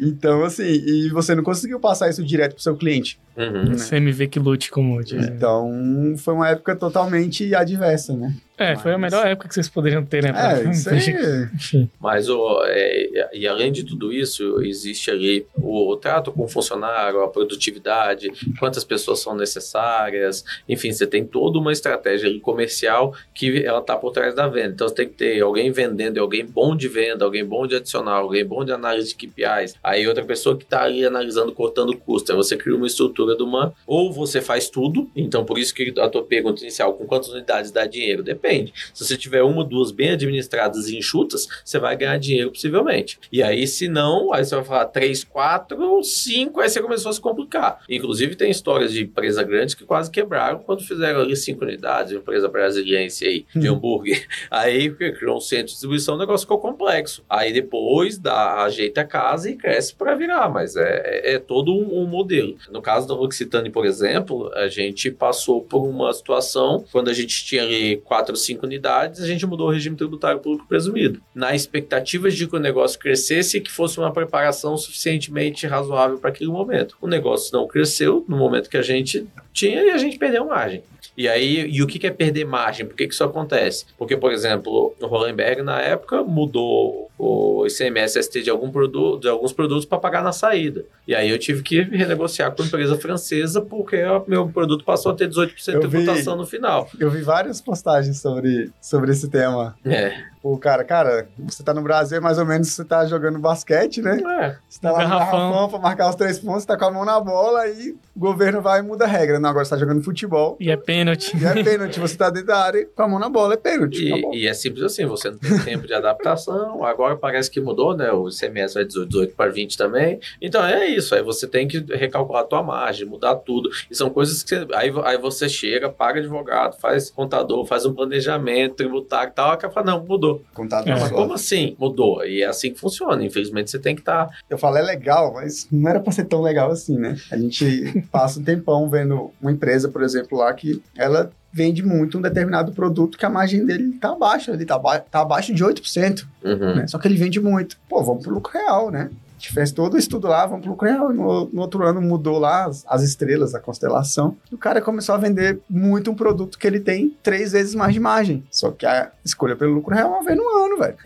[0.00, 3.20] Então, assim, e você não conseguiu passar isso direto pro seu cliente.
[3.36, 3.70] Uhum.
[3.70, 3.76] Né?
[3.76, 5.26] CMV que lute, como diz.
[5.28, 5.70] Então,
[6.18, 8.34] foi uma época totalmente adversa, né?
[8.58, 10.32] É, foi a Mas- melhor época que vocês poderiam ter, né?
[10.32, 11.88] pra- É, isso aí.
[11.98, 16.48] Mas, o, é, e além de tudo isso, existe ali o, o trato com o
[16.48, 18.30] funcionário, a produtividade,
[18.60, 23.96] quantas pessoas são necessárias, enfim, você tem toda uma estratégia ali comercial que ela está
[23.96, 24.68] por trás da venda.
[24.74, 28.22] Então, você tem que ter alguém vendendo, alguém bom de venda, alguém bom de adicional,
[28.24, 32.30] alguém bom de análise de KPIs, aí outra pessoa que está ali analisando, cortando custo.
[32.30, 33.72] Aí você cria uma estrutura de uma...
[33.86, 37.70] Ou você faz tudo, então por isso que a tua pergunta inicial, com quantas unidades
[37.70, 38.22] dá dinheiro?
[38.22, 38.51] Depende.
[38.92, 43.18] Se você tiver uma, duas bem administradas e enxutas, você vai ganhar dinheiro possivelmente.
[43.30, 47.12] E aí, se não, aí você vai falar três, quatro, cinco, aí você começou a
[47.12, 47.80] se complicar.
[47.88, 52.48] Inclusive, tem histórias de empresas grandes que quase quebraram quando fizeram ali cinco unidades, empresa
[52.48, 54.26] brasiliense aí, de hambúrguer.
[54.50, 57.24] Aí criou um centro de distribuição, o negócio ficou complexo.
[57.28, 61.72] Aí depois dá, ajeita a casa e cresce para virar, mas é, é, é todo
[61.72, 62.56] um, um modelo.
[62.70, 67.44] No caso da L'Occitane, por exemplo, a gente passou por uma situação quando a gente
[67.44, 71.20] tinha ali quatro, cinco unidades, a gente mudou o regime tributário para lucro presumido.
[71.34, 76.30] Na expectativa de que o negócio crescesse e que fosse uma preparação suficientemente razoável para
[76.30, 76.96] aquele momento.
[77.00, 80.82] O negócio não cresceu no momento que a gente tinha e a gente perdeu margem.
[81.16, 82.86] E aí, e o que é perder margem?
[82.86, 83.84] Por que, que isso acontece?
[83.98, 89.28] Porque, por exemplo, o Hollenberg, na época, mudou o ICMS ST de, algum produto, de
[89.28, 90.84] alguns produtos para pagar na saída.
[91.06, 95.12] E aí eu tive que renegociar com a empresa francesa porque o meu produto passou
[95.12, 95.88] a ter 18% de Eu vi.
[95.88, 96.88] tributação no final.
[96.98, 99.76] Eu vi várias postagens sobre, sobre esse tema.
[99.84, 100.31] É.
[100.42, 104.20] O cara, cara, você tá no Brasil, mais ou menos você tá jogando basquete, né?
[104.40, 104.56] é.
[104.68, 105.38] Você tá lá no Garrafão.
[105.38, 108.60] garrafão pra marcar os três pontos, tá com a mão na bola e o governo
[108.60, 109.38] vai e muda a regra.
[109.38, 110.56] Não, agora você tá jogando futebol.
[110.58, 111.36] E é pênalti.
[111.36, 114.02] E é pênalti, você tá dentro da área com a mão na bola, é pênalti.
[114.04, 116.84] E, e é simples assim, você não tem tempo de adaptação.
[116.84, 118.10] Agora parece que mudou, né?
[118.10, 120.18] O ICMS vai de 18, 18 para 20 também.
[120.40, 121.14] Então é isso.
[121.14, 123.70] Aí você tem que recalcular a tua margem, mudar tudo.
[123.90, 127.94] E são coisas que você, aí, aí você chega, paga advogado, faz contador, faz um
[127.94, 129.52] planejamento tributário e tal.
[129.52, 130.31] Aí fala, não, mudou.
[130.54, 130.92] Contado É.
[130.98, 131.76] Mas como assim?
[131.78, 132.24] Mudou.
[132.24, 133.24] E é assim que funciona.
[133.24, 134.38] Infelizmente você tem que tá estar.
[134.50, 137.16] Eu falo, é legal, mas não era pra ser tão legal assim, né?
[137.30, 142.16] A gente passa um tempão vendo uma empresa, por exemplo, lá que ela vende muito
[142.16, 145.62] um determinado produto que a margem dele tá baixa, ele tá, ba- tá abaixo de
[145.62, 146.76] 8%, Uhum.
[146.76, 146.86] né?
[146.86, 147.76] Só que ele vende muito.
[147.88, 149.10] Pô, vamos pro lucro real, né?
[149.42, 151.12] Gente fez todo o estudo lá, vamos pro lucro real.
[151.12, 154.36] No, no outro ano mudou lá as, as estrelas, a constelação.
[154.48, 157.92] E o cara começou a vender muito um produto que ele tem três vezes mais
[157.92, 158.44] de margem.
[158.52, 160.96] Só que a escolha pelo lucro real é uma vez no ano, velho.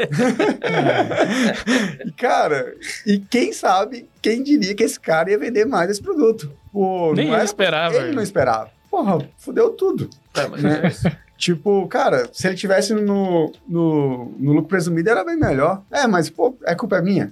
[2.04, 2.74] E, cara,
[3.06, 6.52] e quem sabe, quem diria que esse cara ia vender mais esse produto?
[6.70, 7.94] Pô, Nem não eu era- esperava.
[7.96, 8.68] Ele não esperava.
[8.90, 10.10] Porra, fudeu tudo.
[10.34, 10.92] É, mas Né?
[11.06, 11.16] é.
[11.38, 15.82] Tipo, cara, se ele tivesse no, no, no lucro presumido, era bem melhor.
[15.90, 17.30] É, mas, pô, é culpa minha.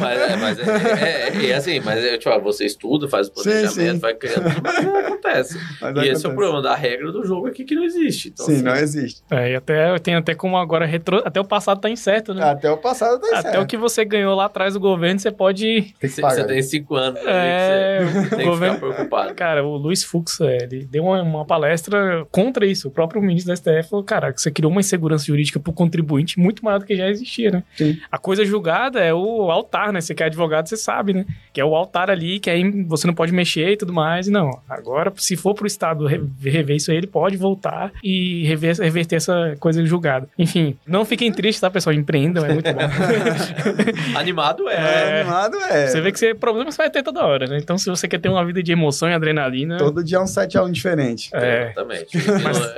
[0.00, 3.30] Mas, é, mas é, é, é, é assim, mas é, tipo, você estuda, faz o
[3.30, 3.98] Sim, planejamento, sim.
[3.98, 5.58] vai criando, mas não acontece.
[5.58, 6.08] Mas e acontece.
[6.10, 8.28] esse é o problema da regra do jogo aqui que não existe.
[8.28, 9.22] Então, Sim, assim, não existe.
[9.30, 11.22] É, e até, tem até como agora retro...
[11.24, 12.42] Até o passado tá incerto, né?
[12.50, 13.62] Até o passado tá Até certo.
[13.62, 15.62] o que você ganhou lá atrás do governo, você pode.
[15.64, 16.36] Tem que Você, pagar.
[16.36, 18.74] você tem cinco anos É, que você o tem que governo.
[18.76, 19.34] ficar preocupado.
[19.34, 22.88] Cara, o Luiz Fux, é, ele deu uma, uma palestra contra isso.
[22.88, 26.64] O próprio ministro da STF falou: caraca, você criou uma insegurança jurídica pro contribuinte muito
[26.64, 27.62] maior do que já existia, né?
[27.76, 27.98] Sim.
[28.10, 30.00] A coisa julgada é o, o altar, né?
[30.00, 31.24] Você que é advogado, você sabe, né?
[31.52, 34.28] Que é o altar ali, que aí você não pode mexer e tudo mais.
[34.28, 38.76] Não, agora, se for pro Estado re- rever isso aí, ele pode voltar e rever,
[38.80, 40.28] reverter essa coisa julgada.
[40.38, 41.94] Enfim, não fiquem tristes, tá, pessoal?
[41.94, 42.80] Empreendam, é muito bom.
[44.16, 44.74] Animado é.
[44.74, 45.86] É, animado é.
[45.86, 47.58] Você vê que você, problema você vai ter toda hora, né?
[47.58, 50.26] Então, se você quer ter uma vida de emoção e adrenalina, Todo dia é um
[50.26, 51.30] 7 a 1 diferente.
[51.34, 52.16] é, Exatamente.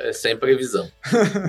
[0.04, 0.86] É sem previsão.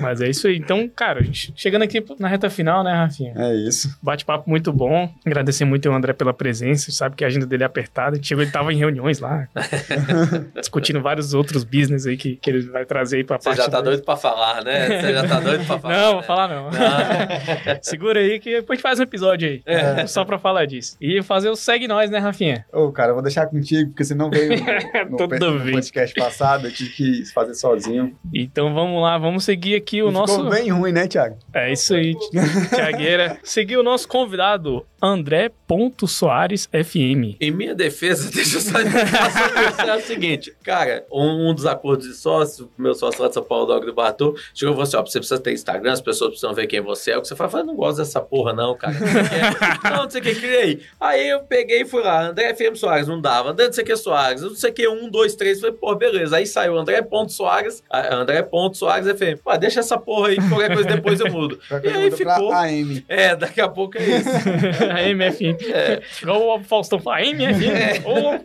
[0.00, 0.56] mas é isso aí.
[0.56, 3.32] Então, cara, a gente chegando aqui na reta final, né, Rafinha?
[3.36, 3.96] É isso.
[4.02, 5.05] Bate-papo muito bom.
[5.24, 6.90] Agradecer muito ao André pela presença.
[6.92, 8.12] Sabe que a agenda dele é apertada.
[8.12, 9.46] A gente chegou, ele tava em reuniões lá,
[10.58, 13.58] discutindo vários outros business aí que, que ele vai trazer aí pra Você parte.
[13.58, 15.00] já tá doido pra falar, né?
[15.00, 15.96] Você já tá doido pra falar.
[15.96, 16.26] Não, vou né?
[16.26, 16.68] falar não.
[16.68, 19.62] Ah, Segura aí que depois a gente faz um episódio aí.
[19.66, 20.06] É.
[20.06, 20.96] Só pra falar disso.
[21.00, 22.64] E fazer o Segue Nós, né, Rafinha?
[22.72, 24.50] Ô, cara, eu vou deixar contigo, porque você não veio
[25.10, 28.16] no, no, no podcast passado, eu tive que fazer sozinho.
[28.32, 30.36] Então vamos lá, vamos seguir aqui o E nosso.
[30.36, 31.36] Ficou bem ruim, né, Thiago?
[31.52, 32.14] É isso aí,
[32.74, 33.38] Tiagueira.
[33.42, 37.36] Seguir o nosso convidado, André.soares FM.
[37.40, 40.54] Em minha defesa, deixa eu só isso, é o seguinte.
[40.62, 43.94] Cara, um, um dos acordos de sócio, meu sócio lá de São Paulo, Dog do
[43.94, 46.80] Bartô, chegou e falou assim, ó, você precisa ter Instagram, as pessoas precisam ver quem
[46.80, 47.18] você é.
[47.18, 48.94] O que você fala, eu falei, não gosto dessa porra não, cara.
[48.94, 49.84] Não, sei o que.
[49.90, 50.82] não, não sei o que, criei.
[51.00, 53.50] Aí eu peguei e fui lá, André FM Soares, não dava.
[53.50, 55.60] André não sei o que Soares, não sei o que, um, dois, três.
[55.60, 56.36] Falei, pô, beleza.
[56.36, 59.42] Aí saiu André.soares, ah, André.soares FM.
[59.42, 61.58] Pô, deixa essa porra aí, qualquer coisa depois eu mudo.
[61.82, 62.52] E aí ficou.
[62.52, 63.04] AM.
[63.08, 64.30] É, daqui a pouco é isso.
[64.94, 65.56] a MFM.
[66.22, 68.04] Igual o Faustão fala, MFM.
[68.04, 68.36] Ô,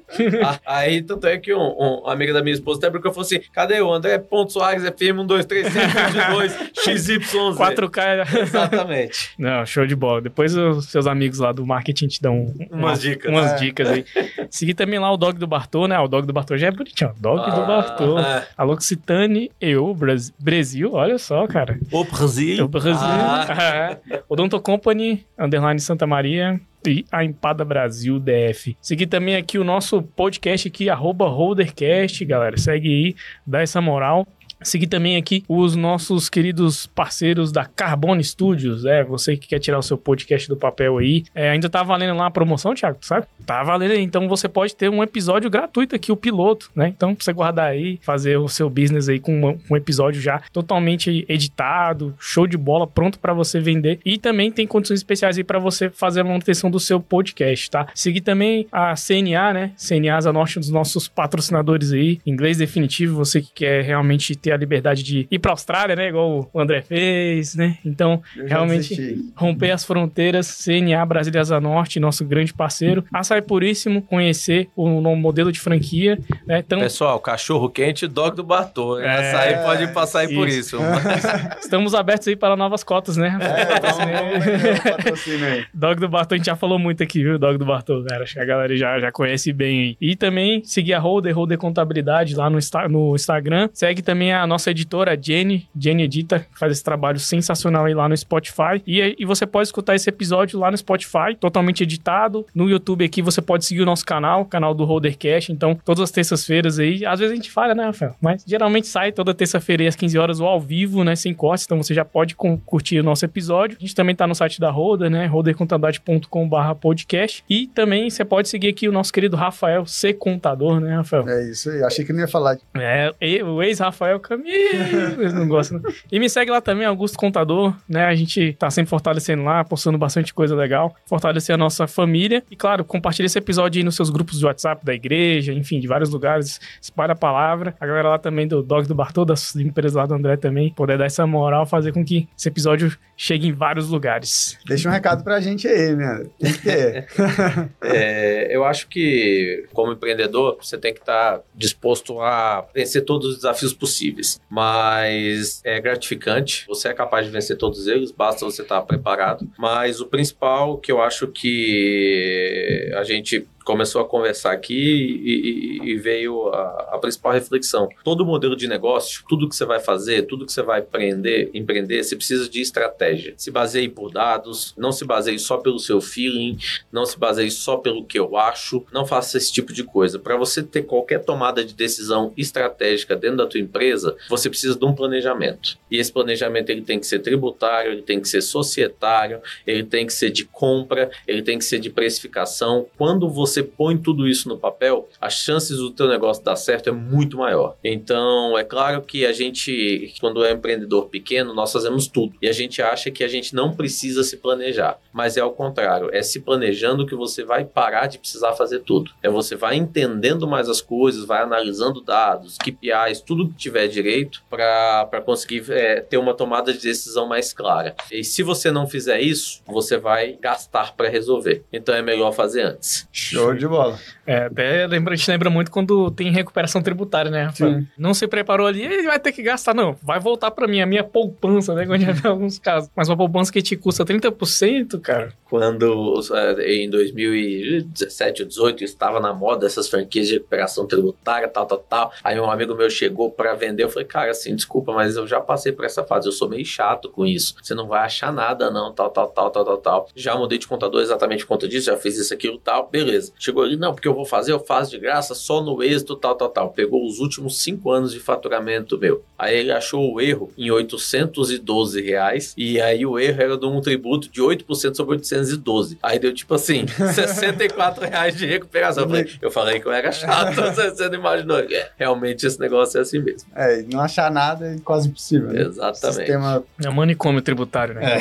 [0.43, 1.59] Ah, Aí, tanto é que um,
[2.05, 4.83] um amigo da minha esposa até brincou e falou assim: cadê o André Ponto Soares
[4.83, 7.31] FM 123722 XYZ?
[7.57, 8.39] 4K.
[8.41, 9.29] Exatamente.
[9.37, 10.21] Não, show de bola.
[10.21, 13.31] Depois os seus amigos lá do marketing te dão um- Umas dicas.
[13.31, 13.55] Umas É.
[13.57, 14.05] dicas aí.
[14.49, 15.97] Seguir também lá o Dog do Bartô, né?
[15.99, 17.11] O Dog do Bartô já é bonitinho.
[17.19, 18.19] Dog do Ah, Bartô.
[18.19, 18.47] é.
[18.57, 21.79] A L'Occitane, eu, Bras- Brasil, olha só, cara.
[21.91, 22.65] O Brasil.
[22.65, 22.91] O Brasil.
[23.01, 28.75] Ah, o Donto Company, Underline Santa Maria e a Empada Brasil DF.
[28.81, 32.57] Seguir também aqui o nosso podcast aqui, arroba Holdercast, galera.
[32.57, 33.15] Segue aí,
[33.45, 34.27] dá essa moral.
[34.63, 39.79] Seguir também aqui os nossos queridos parceiros da Carbone Studios, é, você que quer tirar
[39.79, 41.23] o seu podcast do papel aí.
[41.33, 43.25] É, ainda tá valendo lá a promoção, Thiago, sabe?
[43.45, 46.89] Tá valendo aí, então você pode ter um episódio gratuito aqui, o piloto, né?
[46.95, 51.25] Então, pra você guardar aí, fazer o seu business aí com um episódio já totalmente
[51.27, 53.99] editado, show de bola, pronto pra você vender.
[54.05, 57.87] E também tem condições especiais aí pra você fazer a manutenção do seu podcast, tá?
[57.95, 59.71] Seguir também a CNA, né?
[59.75, 64.57] CNA Zanorte, um dos nossos patrocinadores aí, inglês definitivo, você que quer realmente ter a
[64.57, 66.09] liberdade de ir pra Austrália, né?
[66.09, 67.77] Igual o André fez, né?
[67.85, 69.33] Então, realmente desisti.
[69.35, 73.03] romper as fronteiras, CNA Brasília Zanorte, nosso grande parceiro.
[73.11, 76.59] Açaí Puríssimo, conhecer o novo modelo de franquia, né?
[76.59, 78.99] Então, Pessoal, cachorro quente, dog do Bartô.
[78.99, 80.77] É, Açaí pode passar aí por isso.
[81.59, 83.37] estamos abertos aí para novas cotas, né?
[83.41, 85.65] É, vamos, vamos.
[85.73, 87.37] Dog do Bartô, a gente já falou muito aqui, viu?
[87.37, 88.23] Dog do Bartô, cara.
[88.23, 89.97] Acho que a galera já, já conhece bem aí.
[90.01, 92.57] E também seguir a Holder, Holder Contabilidade lá no,
[92.89, 93.69] no Instagram.
[93.73, 95.67] Segue também a nossa editora, Jenny.
[95.77, 98.81] Jenny Edita, que faz esse trabalho sensacional aí lá no Spotify.
[98.85, 102.45] E, e você pode escutar esse episódio lá no Spotify, totalmente editado.
[102.53, 105.51] No YouTube aqui você pode seguir o nosso canal, o canal do Holdercast.
[105.51, 107.05] Então, todas as terças-feiras aí.
[107.05, 108.15] Às vezes a gente falha, né, Rafael?
[108.21, 111.15] Mas geralmente sai toda terça-feira às 15 horas ou ao vivo, né?
[111.15, 111.65] Sem cortes.
[111.65, 113.77] Então você já pode curtir o nosso episódio.
[113.77, 115.25] A gente também tá no site da Holder, né?
[115.25, 117.43] holdercontabilidade.com.br podcast.
[117.49, 120.13] E também você pode seguir aqui o nosso querido Rafael C.
[120.13, 121.27] Contador, né, Rafael?
[121.27, 121.83] É isso aí.
[121.83, 122.57] Achei que não ia falar.
[122.75, 123.11] É,
[123.43, 125.79] o ex-Rafael Camilo, eles não gostam.
[125.79, 125.91] Não.
[126.09, 128.05] E me segue lá também, Augusto Contador, né?
[128.05, 132.41] A gente tá sempre fortalecendo lá, postando bastante coisa legal, fortalecer a nossa família.
[132.49, 135.87] E claro, compartilha esse episódio aí nos seus grupos de WhatsApp, da igreja, enfim, de
[135.87, 136.61] vários lugares.
[136.81, 137.75] Espalha a palavra.
[137.79, 140.97] A galera lá também do Dog do Bartô, das empresas lá do André também, poder
[140.97, 144.57] dar essa moral, fazer com que esse episódio chegue em vários lugares.
[144.65, 146.25] Deixa um recado pra gente aí, né?
[146.39, 147.07] Tem que ter.
[147.83, 153.35] É, eu acho que, como empreendedor, você tem que estar disposto a vencer todos os
[153.37, 154.20] desafios possíveis.
[154.49, 159.49] Mas é gratificante, você é capaz de vencer todos eles, basta você estar preparado.
[159.57, 165.91] Mas o principal que eu acho que a gente começou a conversar aqui e, e-
[165.91, 167.89] e veio a, a principal reflexão.
[168.03, 172.03] Todo modelo de negócio, tudo que você vai fazer, tudo que você vai empreender, empreender,
[172.03, 173.33] você precisa de estratégia.
[173.37, 176.57] Se baseie por dados, não se baseie só pelo seu feeling,
[176.91, 180.17] não se baseie só pelo que eu acho, não faça esse tipo de coisa.
[180.19, 184.85] Para você ter qualquer tomada de decisão estratégica dentro da tua empresa, você precisa de
[184.85, 185.77] um planejamento.
[185.89, 190.05] E esse planejamento ele tem que ser tributário, ele tem que ser societário, ele tem
[190.05, 192.87] que ser de compra, ele tem que ser de precificação.
[192.97, 196.89] Quando você você põe tudo isso no papel, as chances do teu negócio dar certo
[196.89, 197.75] é muito maior.
[197.83, 202.35] Então, é claro que a gente, quando é empreendedor pequeno, nós fazemos tudo.
[202.41, 204.99] E a gente acha que a gente não precisa se planejar.
[205.11, 209.11] Mas é ao contrário, é se planejando que você vai parar de precisar fazer tudo.
[209.21, 214.43] É você vai entendendo mais as coisas, vai analisando dados, KPIs, tudo que tiver direito
[214.49, 217.95] para conseguir é, ter uma tomada de decisão mais clara.
[218.11, 221.63] E se você não fizer isso, você vai gastar para resolver.
[221.71, 223.07] Então é melhor fazer antes.
[223.11, 223.97] Show de bola.
[224.25, 227.79] É, até lembra, a gente lembra muito quando tem recuperação tributária, né, Rafael?
[227.79, 227.87] Sim.
[227.97, 229.73] Não se preparou ali, ele vai ter que gastar.
[229.73, 231.85] Não, vai voltar para mim, a minha poupança, né?
[231.85, 232.89] Quando já vê alguns casos.
[232.95, 235.33] Mas uma poupança que te custa 30%, cara.
[235.45, 241.65] Quando é, em 2017 ou 2018 estava na moda essas franquias de recuperação tributária, tal,
[241.65, 242.13] tal, tal.
[242.23, 245.39] Aí um amigo meu chegou para vender, eu falei, cara, assim, desculpa, mas eu já
[245.39, 247.55] passei por essa fase, eu sou meio chato com isso.
[247.61, 250.07] Você não vai achar nada, não, tal, tal, tal, tal, tal, tal.
[250.15, 253.30] Já mudei de contador exatamente por conta disso, já fiz isso, aquilo, tal, beleza.
[253.37, 256.35] Chegou ali, não, porque eu vou fazer, eu faço de graça, só no êxito, tal,
[256.35, 256.69] tal, tal.
[256.69, 259.23] Pegou os últimos cinco anos de faturamento meu.
[259.37, 263.81] Aí ele achou o erro em 812 reais, e aí o erro era de um
[263.81, 265.97] tributo de 8% sobre 812.
[266.01, 269.03] Aí deu tipo assim, 64 reais de recuperação.
[269.03, 271.59] Eu falei, eu falei que eu era chato, você não imaginou.
[271.59, 273.49] É, realmente esse negócio é assim mesmo.
[273.55, 275.49] É, não achar nada é quase impossível.
[275.49, 275.61] Né?
[275.61, 276.17] Exatamente.
[276.17, 276.63] Sistema...
[276.83, 278.19] É manicômio tributário, né?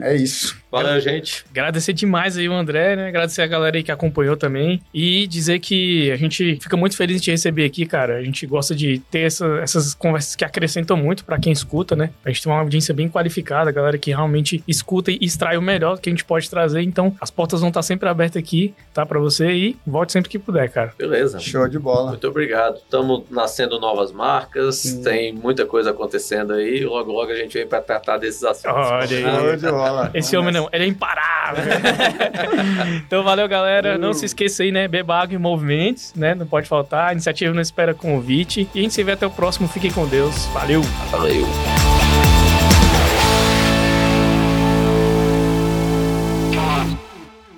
[0.00, 0.56] É, é isso.
[0.70, 1.44] Valeu, gente.
[1.50, 3.08] Agradecer demais aí o André, né?
[3.08, 4.80] Agradecer a galera aí que acompanhou também.
[4.92, 8.16] E dizer que a gente fica muito feliz de te receber aqui, cara.
[8.16, 12.10] A gente gosta de ter essa, essas conversas que acrescentam muito para quem escuta, né?
[12.24, 15.62] A gente tem uma audiência bem qualificada, a galera que realmente escuta e extrai o
[15.62, 16.82] melhor que a gente pode trazer.
[16.82, 19.06] Então, as portas vão estar sempre abertas aqui, tá?
[19.06, 20.92] Para você e volte sempre que puder, cara.
[20.98, 21.38] Beleza.
[21.38, 22.10] Show de bola.
[22.10, 22.76] Muito obrigado.
[22.76, 25.02] Estamos nascendo novas marcas, hum.
[25.02, 26.84] tem muita coisa acontecendo aí.
[26.84, 28.76] Logo, logo a gente vem para tratar desses assuntos.
[28.76, 29.22] Olha aí.
[29.22, 30.10] Show de bola.
[30.12, 31.64] Esse homem não, ele é imparável.
[33.06, 33.96] então, valeu, galera.
[33.96, 34.88] Não se esqueça aí, né?
[34.88, 36.34] Beba água em movimentos, né?
[36.34, 37.10] Não pode faltar.
[37.10, 38.68] A iniciativa não espera convite.
[38.74, 39.68] E a gente se vê até o próximo.
[39.68, 40.46] Fiquem com Deus.
[40.46, 40.82] Valeu.
[41.10, 41.46] Valeu.